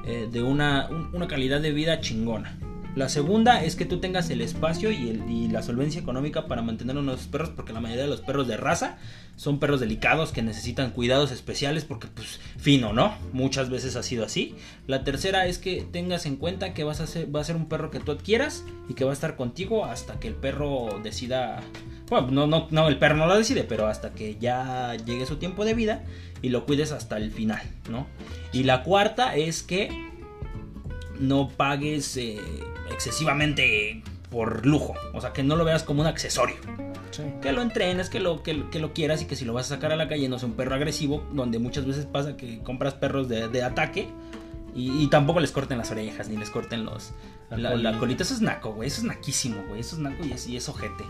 [0.06, 2.56] eh, de una, un- una calidad de vida chingona.
[2.96, 7.26] La segunda es que tú tengas el espacio y, la solvencia económica para mantener unos
[7.26, 8.96] perros, porque la mayoría de los perros de raza
[9.36, 13.14] son perros delicados que necesitan cuidados especiales, porque pues fino, ¿no?
[13.34, 14.54] Muchas veces ha sido así.
[14.86, 17.68] La tercera es que tengas en cuenta que vas a ser, va a ser un
[17.68, 21.62] perro que tú adquieras y que va a estar contigo hasta que el perro decida
[22.08, 25.36] bueno, no, no, no, el perro no lo decide, pero hasta que ya llegue su
[25.36, 26.04] tiempo de vida
[26.40, 28.06] y lo cuides hasta el final, ¿no?
[28.52, 29.90] Y la cuarta es que
[31.20, 32.40] no pagues eh,
[32.90, 36.56] excesivamente por lujo, o sea, que no lo veas como un accesorio.
[37.12, 37.22] Sí.
[37.40, 39.76] Que lo entrenes, que lo, que, que lo quieras y que si lo vas a
[39.76, 42.94] sacar a la calle no sea un perro agresivo, donde muchas veces pasa que compras
[42.94, 44.08] perros de, de ataque
[44.74, 47.12] y, y tampoco les corten las orejas ni les corten los...
[47.48, 48.24] La La, la colita.
[48.24, 50.68] eso es naco, güey, eso es naquísimo, güey, eso es naco y es, y es
[50.68, 51.04] ojete.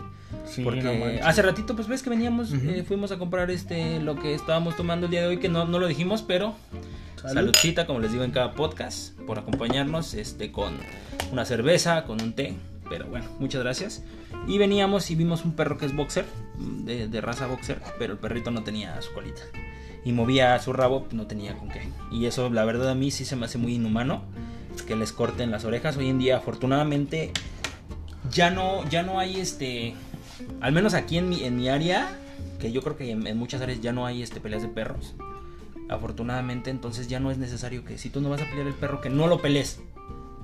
[0.45, 4.15] Sí, Porque no hace ratito, pues ves que veníamos, eh, fuimos a comprar este lo
[4.15, 6.53] que estábamos tomando el día de hoy, que no, no lo dijimos, pero
[7.21, 7.33] Salud.
[7.33, 10.73] saludcita, como les digo en cada podcast, por acompañarnos, este, con
[11.31, 12.53] una cerveza, con un té.
[12.89, 14.03] Pero bueno, muchas gracias.
[14.47, 16.25] Y veníamos y vimos un perro que es boxer,
[16.57, 19.41] de, raza boxer, pero el perrito no tenía su colita.
[20.05, 21.81] Y movía su rabo, no tenía con qué.
[22.11, 24.23] Y eso, la verdad, a mí sí se me hace muy inhumano
[24.85, 25.97] que les corten las orejas.
[25.97, 27.31] Hoy en día, afortunadamente,
[28.31, 29.95] ya no, ya no hay este.
[30.61, 32.07] Al menos aquí en mi, en mi área,
[32.59, 35.15] que yo creo que en, en muchas áreas ya no hay este peleas de perros.
[35.89, 39.01] Afortunadamente, entonces ya no es necesario que si tú no vas a pelear el perro,
[39.01, 39.79] que no lo pelees.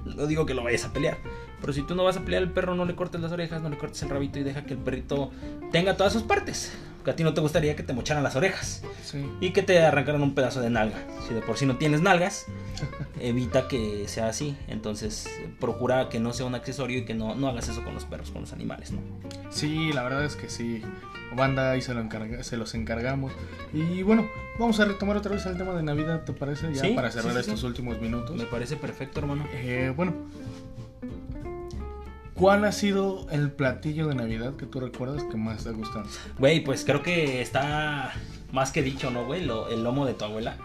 [0.05, 1.17] No digo que lo vayas a pelear.
[1.61, 3.69] Pero si tú no vas a pelear el perro, no le cortes las orejas, no
[3.69, 5.31] le cortes el rabito y deja que el perrito
[5.71, 6.73] tenga todas sus partes.
[7.03, 9.29] Porque a ti no te gustaría que te mocharan las orejas Sí.
[9.41, 10.95] y que te arrancaran un pedazo de nalga.
[11.27, 12.45] Si de por sí no tienes nalgas,
[13.19, 14.55] evita que sea así.
[14.69, 15.29] Entonces,
[15.59, 18.31] procura que no sea un accesorio y que no, no hagas eso con los perros,
[18.31, 19.01] con los animales, ¿no?
[19.49, 20.81] Sí, la verdad es que sí.
[21.35, 23.33] Banda, ahí se, lo encarga- se los encargamos.
[23.73, 24.25] Y bueno,
[24.57, 26.73] vamos a retomar otra vez el tema de Navidad, ¿te parece?
[26.73, 28.33] Ya Sí, para cerrar sí, estos últimos minutos.
[28.37, 29.45] Me parece perfecto, hermano.
[29.51, 30.13] Eh, bueno,
[32.35, 36.05] ¿cuál ha sido el platillo de Navidad que tú recuerdas que más te ha gustado?
[36.39, 38.13] Güey, pues creo que está
[38.51, 39.45] más que dicho, ¿no, güey?
[39.45, 40.57] Lo- el lomo de tu abuela.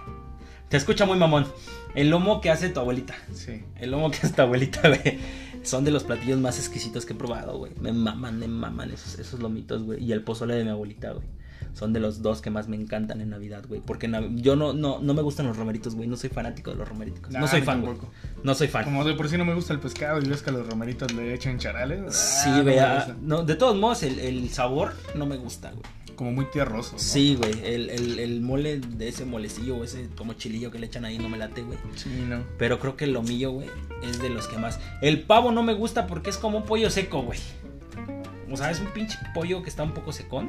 [0.68, 1.46] Te escucha muy mamón.
[1.94, 3.14] El lomo que hace tu abuelita.
[3.32, 3.64] Sí.
[3.76, 5.18] El lomo que hace tu abuelita, güey.
[5.62, 7.72] Son de los platillos más exquisitos que he probado, güey.
[7.80, 10.02] Me maman, me maman esos, esos lomitos, güey.
[10.04, 11.24] Y el pozole de mi abuelita, güey.
[11.74, 13.80] Son de los dos que más me encantan en Navidad, güey.
[13.80, 16.08] Porque Nav- yo no, no, no me gustan los romeritos, güey.
[16.08, 17.30] No soy fanático de los romeritos.
[17.30, 17.96] Nah, no soy fan, güey.
[18.42, 18.84] No soy fan.
[18.84, 21.12] Como de por sí no me gusta el pescado y ves que a los romeritos
[21.12, 22.14] le echan charales.
[22.16, 22.78] Sí, ah, no güey.
[22.78, 25.82] ah, no, de todos modos, el, el sabor no me gusta, güey.
[26.16, 26.94] Como muy tierroso.
[26.94, 26.98] ¿no?
[26.98, 27.52] Sí, güey.
[27.64, 31.16] El, el, el mole de ese molecillo o ese como chilillo que le echan ahí
[31.16, 31.78] no me late, güey.
[31.94, 32.42] Sí, no.
[32.58, 33.68] Pero creo que el lomillo, güey,
[34.02, 34.80] es de los que más.
[35.00, 37.38] El pavo no me gusta porque es como un pollo seco, güey.
[38.50, 40.48] O sea, es un pinche pollo que está un poco secón.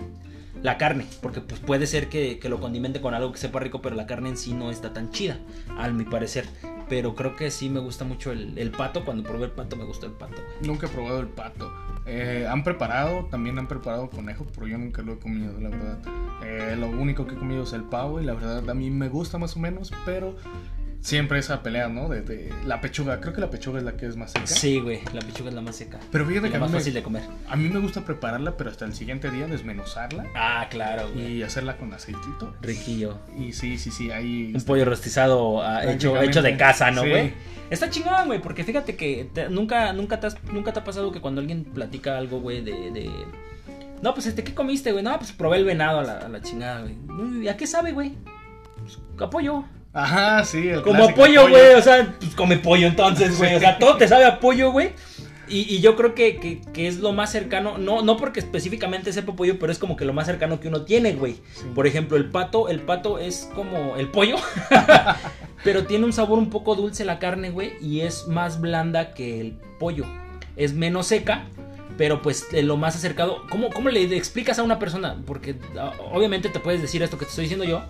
[0.62, 3.82] La carne, porque pues puede ser que, que lo condimente con algo que sepa rico,
[3.82, 5.38] pero la carne en sí no está tan chida,
[5.78, 6.46] al mi parecer.
[6.90, 9.06] Pero creo que sí me gusta mucho el, el pato.
[9.06, 10.42] Cuando probé el pato, me gustó el pato.
[10.62, 11.72] Nunca he probado el pato.
[12.06, 16.00] Eh, han preparado, también han preparado conejo, pero yo nunca lo he comido, la verdad.
[16.44, 19.10] Eh, lo único que he comido es el pavo y la verdad a mí me
[19.10, 20.36] gusta más o menos, pero
[21.02, 22.10] siempre esa pelea, ¿no?
[22.10, 23.20] De, de la pechuga.
[23.22, 24.48] Creo que la pechuga es la que es más seca.
[24.48, 26.00] Sí, güey, la pechuga es la más seca.
[26.12, 27.24] Pero fíjate que la a más fácil de comer.
[27.48, 31.38] a mí me gusta prepararla, pero hasta el siguiente día desmenuzarla Ah, claro, güey.
[31.38, 32.54] y hacerla con aceitito.
[32.62, 33.18] Riquillo.
[33.38, 34.52] Y sí, sí, sí, ahí...
[34.54, 37.10] Un pollo rostizado ah, hecho, hecho de casa, ¿no, Sí.
[37.10, 37.34] güey?
[37.70, 41.12] Está chingón, güey, porque fíjate que te- nunca, nunca, te has- nunca te ha pasado
[41.12, 43.12] que cuando alguien platica algo, güey, de, de...
[44.02, 45.04] No, pues, este, ¿qué comiste, güey?
[45.04, 46.96] No, pues probé el venado a la, a la chingada, güey.
[47.10, 48.14] "Uy, ¿A qué sabe, güey?
[48.82, 49.66] Pues, a pollo.
[49.94, 51.74] Ajá, sí, el Como clásico pollo, güey.
[51.76, 53.56] O sea, pues come pollo entonces, güey.
[53.56, 54.92] O sea, todo te sabe a pollo, güey.
[55.48, 59.12] Y, y yo creo que, que- que es lo más cercano, no, no porque específicamente
[59.12, 61.38] sepa pollo, pero es como que lo más cercano que uno tiene, güey.
[61.56, 61.66] Sí.
[61.74, 64.36] Por ejemplo, el pato, el pato es como el pollo,
[65.64, 69.42] pero tiene un sabor un poco dulce la carne, güey, y es más blanda que
[69.42, 70.06] el pollo.
[70.56, 71.46] Es menos seca,
[71.98, 73.44] pero pues eh, lo más acercado.
[73.50, 75.18] ¿Cómo, cómo le explicas a una persona?
[75.26, 77.82] Porque ah, obviamente te puedes decir esto que te estoy diciendo yo.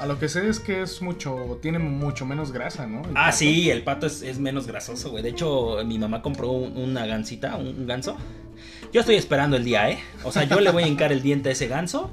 [0.00, 3.00] A lo que sé es que es mucho, tiene mucho menos grasa, ¿no?
[3.02, 3.36] El Ah, pato.
[3.38, 5.22] sí, el pato es, es menos grasoso, güey.
[5.22, 8.16] De hecho, mi mamá compró un- una gansita, un, un ganso.
[8.92, 9.98] Yo estoy esperando el día, ¿eh?
[10.24, 12.10] O sea, yo le voy a hincar el diente a ese ganso.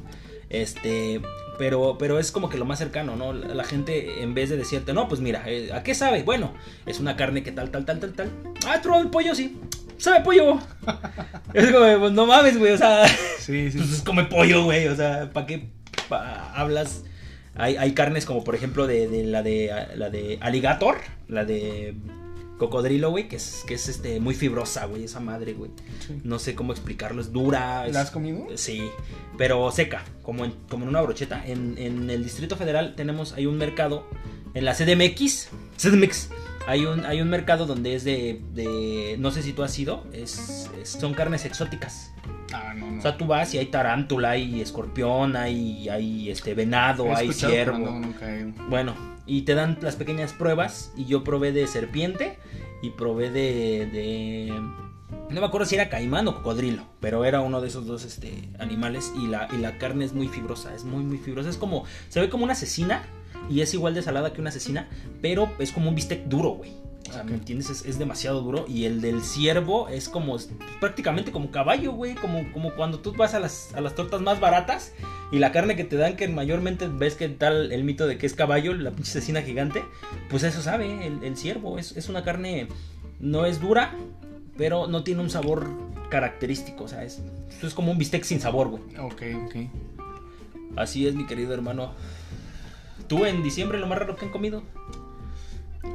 [0.50, 1.22] Este,
[1.58, 3.34] pero, pero es como que lo más cercano, ¿no?
[3.34, 6.24] La, la gente, en vez de decirte, no, pues mira, eh, ¿a qué sabe?
[6.24, 6.54] Bueno,
[6.86, 8.30] es una carne que tal, tal, tal, tal, tal.
[8.66, 9.34] Ah, ¿has probado el pollo?
[9.36, 9.60] Sí.
[9.98, 10.60] ¿Sabe pollo?
[11.54, 13.08] es como, pues no mames, güey, o sea,
[13.40, 15.70] Sí, sí, pues come pollo, güey, o sea, ¿para qué
[16.10, 17.04] pa- hablas?
[17.56, 20.98] Hay, hay carnes como por ejemplo de, de la de la de alligator,
[21.28, 21.94] la de
[22.58, 25.72] cocodrilo, güey, que es, que es este muy fibrosa, güey, esa madre, güey.
[26.06, 26.22] Sí.
[26.24, 27.88] No sé cómo explicarlo, es dura.
[27.88, 28.46] es- ¿La has comido?
[28.56, 28.82] Sí,
[29.38, 31.44] pero seca, como en, como en una brocheta.
[31.46, 34.06] En, en el Distrito Federal tenemos, hay un mercado,
[34.54, 36.30] en la CDMX, CDMX,
[36.68, 40.06] hay un, hay un mercado donde es de, de no sé si tú has ido,
[40.14, 42.12] es, es- son carnes exóticas.
[42.54, 43.00] Ah, no, no.
[43.00, 47.34] O sea, tú vas y hay tarántula, hay escorpión, hay, hay este venado, He hay
[47.34, 47.78] ciervo.
[47.80, 48.52] No, nunca he ido.
[48.70, 48.94] Bueno,
[49.26, 52.38] y te dan las pequeñas pruebas y yo probé de serpiente
[52.82, 54.52] y probé de, de
[55.30, 58.50] no me acuerdo si era caimán o cocodrilo, pero era uno de esos dos este,
[58.60, 61.86] animales y la, y la carne es muy fibrosa, es muy muy fibrosa, es como
[62.10, 63.04] se ve como una asesina
[63.50, 64.90] y es igual de salada que una asesina,
[65.22, 66.82] pero es como un bistec duro, güey.
[67.10, 67.70] O sea, ¿me entiendes?
[67.70, 68.66] Es, es demasiado duro.
[68.70, 70.38] Y el del ciervo es como
[70.80, 72.16] prácticamente como caballo, güey.
[72.16, 74.94] Como, como cuando tú vas a las, a las tortas más baratas
[75.30, 78.26] y la carne que te dan, que mayormente ves que tal el mito de que
[78.26, 79.84] es caballo, la pinche asesina gigante,
[80.30, 81.78] pues eso sabe, el, el ciervo.
[81.78, 82.70] Es, es una carne,
[83.20, 83.94] no es dura,
[84.58, 85.68] pero no tiene un sabor
[86.10, 86.86] característico.
[86.86, 87.22] O sea, es,
[87.62, 88.84] es como un bistec sin sabor, güey.
[89.00, 89.56] Ok, ok.
[90.78, 91.94] Así es, mi querido hermano.
[93.12, 94.64] ¿Tú en diciembre lo más raro que han comido?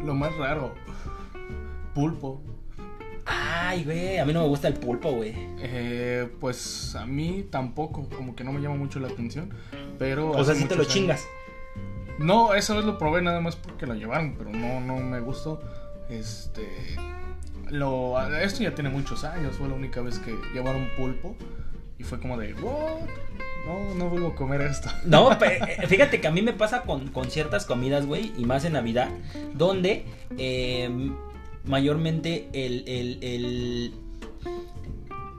[0.04, 0.74] Lo más raro.
[1.94, 2.42] Pulpo.
[3.24, 5.32] Ay, güey, a mí no me gusta el pulpo, güey.
[5.58, 9.48] Eh, pues a mí tampoco, como que no me llama mucho la atención.
[9.98, 10.32] Pero.
[10.32, 11.26] O sea, si te lo chingas.
[12.18, 15.62] No, esa vez lo probé nada más porque lo llevaron, pero no, no me gustó.
[16.10, 16.96] Este.
[17.70, 21.34] Lo, esto ya tiene muchos años, fue la única vez que llevaron pulpo.
[21.96, 23.08] Y fue como de, ¿what?
[23.66, 24.88] No, no vuelvo a comer esto.
[25.04, 28.64] No, eh, fíjate que a mí me pasa con, con ciertas comidas, güey, y más
[28.64, 29.08] en Navidad,
[29.54, 30.04] donde
[30.38, 30.88] eh,
[31.64, 33.94] mayormente el, el, el,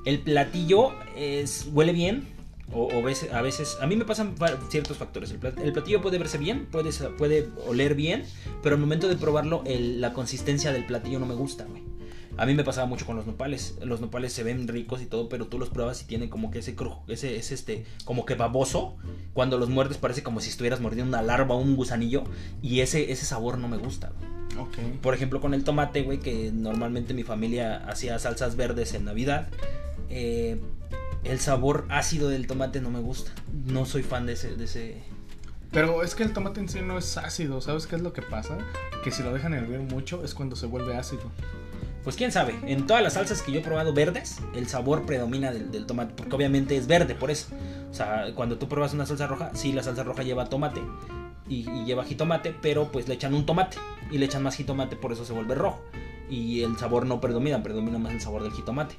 [0.05, 0.91] el platillo
[1.73, 2.35] huele bien.
[2.73, 4.35] O, o veces- a veces, a mí me pasan
[4.69, 5.31] ciertos factores.
[5.31, 8.25] El, plat- el platillo puede verse bien, puede, puede oler bien,
[8.61, 11.81] pero al momento de probarlo, el- la consistencia del platillo no me gusta, güey.
[12.37, 13.75] A mí me pasaba mucho con los nopales.
[13.83, 16.59] Los nopales se ven ricos y todo, pero tú los pruebas y tienen como que
[16.59, 18.95] ese crujo, ese, ese este, como que baboso.
[19.33, 22.23] Cuando los muerdes parece como si estuvieras mordiendo una larva o un gusanillo.
[22.61, 24.11] Y ese, ese sabor no me gusta.
[24.17, 24.67] güey.
[24.67, 24.77] Ok.
[25.01, 29.47] Por ejemplo, con el tomate, güey, que normalmente mi familia hacía salsas verdes en Navidad.
[30.09, 30.59] eh,
[31.23, 33.31] el sabor ácido del tomate no me gusta.
[33.65, 35.03] No soy fan de ese, de ese.
[35.71, 38.21] Pero es que el tomate en sí no es ácido, ¿sabes qué es lo que
[38.21, 38.57] pasa?
[39.03, 41.23] Que si lo dejan hervir mucho es cuando se vuelve ácido.
[42.07, 45.51] Pues quién sabe, en todas las salsas que yo he probado verdes, el sabor predomina
[45.51, 47.49] del, tomate, porque obviamente es verde, por eso.
[47.91, 50.81] O sea, cuando tú pruebas una salsa roja, sí, la salsa roja lleva tomate
[51.49, 53.75] y, lleva jitomate, pero pues le echan un tomate
[54.09, 55.83] y le echan más jitomate, por eso se vuelve rojo.
[56.29, 58.95] Y el sabor no predomina, predomina más el sabor del jitomate.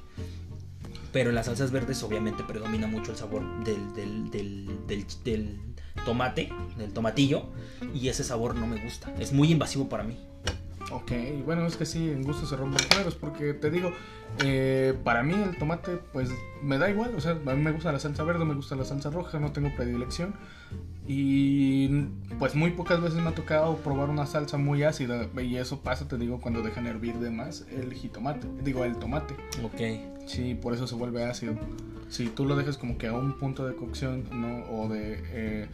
[1.11, 4.85] Pero en las salsas verdes obviamente predomina mucho el sabor del, del, del,
[5.23, 5.59] del
[6.05, 7.47] tomate, del tomatillo,
[7.91, 9.11] y ese sabor no me gusta.
[9.17, 10.28] Es muy invasivo para mí.
[10.91, 11.11] Ok,
[11.45, 13.91] bueno, es que sí, en gusto se rompen géneros, porque te digo,
[14.43, 16.29] eh, para mí el tomate, pues
[16.63, 18.85] me da igual, o sea, a mí me gusta la salsa verde, me gusta la
[18.85, 20.33] salsa roja, no tengo predilección.
[21.07, 21.87] Y
[22.37, 26.07] pues muy pocas veces me ha tocado probar una salsa muy ácida, y eso pasa,
[26.07, 29.35] te digo, cuando dejan hervir de más el jitomate, digo, el tomate.
[29.63, 30.27] Ok.
[30.27, 31.55] Sí, por eso se vuelve ácido.
[32.09, 34.63] Si tú lo dejas como que a un punto de cocción, ¿no?
[34.71, 35.67] O de eh,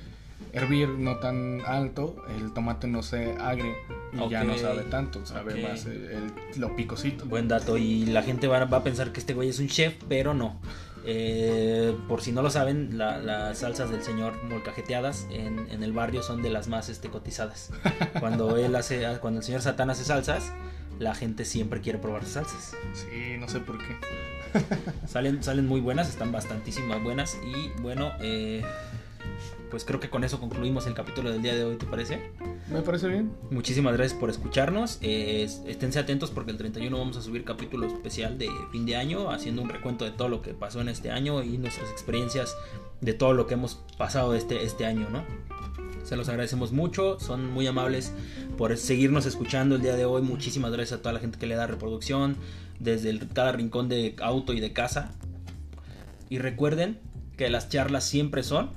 [0.54, 3.74] hervir no tan alto, el tomate no se agria
[4.14, 5.70] Y ya no sabe tanto, sabe ok.
[5.70, 6.32] más el, el-
[6.62, 7.26] lo picosito.
[7.26, 7.78] Buen dato.
[7.78, 10.60] Y la gente va, va a pensar que este güey es un chef, pero no.
[11.08, 15.92] Eh, por si no lo saben, la- las salsas del señor molcajeteadas en, en el
[15.94, 17.72] barrio son de las más este, cotizadas.
[18.20, 20.52] Cuando él hace, cuando el señor Satán hace salsas,
[20.98, 22.74] la gente siempre quiere probar sus salsas.
[22.94, 23.98] Sí, no sé por qué.
[25.06, 27.38] Salen, salen muy buenas, están bastantísimas buenas.
[27.46, 28.64] Y bueno, eh,
[29.70, 32.32] pues creo que con eso concluimos el capítulo del día de hoy, ¿te parece?
[32.72, 33.32] Me parece bien.
[33.52, 34.98] Muchísimas gracias por escucharnos.
[35.02, 38.96] Eh, es- esténse atentos porque el 31 vamos a subir capítulo especial de fin de
[38.96, 42.56] año, haciendo un recuento de todo lo que pasó en este año y nuestras experiencias
[43.02, 45.24] de todo lo que hemos pasado este, este año, ¿no?
[46.04, 48.14] Se los agradecemos mucho, son muy amables
[48.58, 50.22] por seguirnos escuchando el día de hoy.
[50.22, 52.36] Muchísimas gracias a toda la gente que le da reproducción
[52.80, 55.14] desde el- cada rincón de auto y de casa.
[56.30, 57.00] Y recuerden
[57.38, 58.70] que las charlas siempre son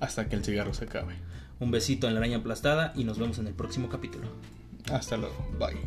[0.00, 1.14] hasta que el cigarro se acabe.
[1.60, 4.28] Un besito en la araña aplastada y nos vemos en el próximo capítulo.
[4.90, 5.46] Hasta luego.
[5.58, 5.78] Bye.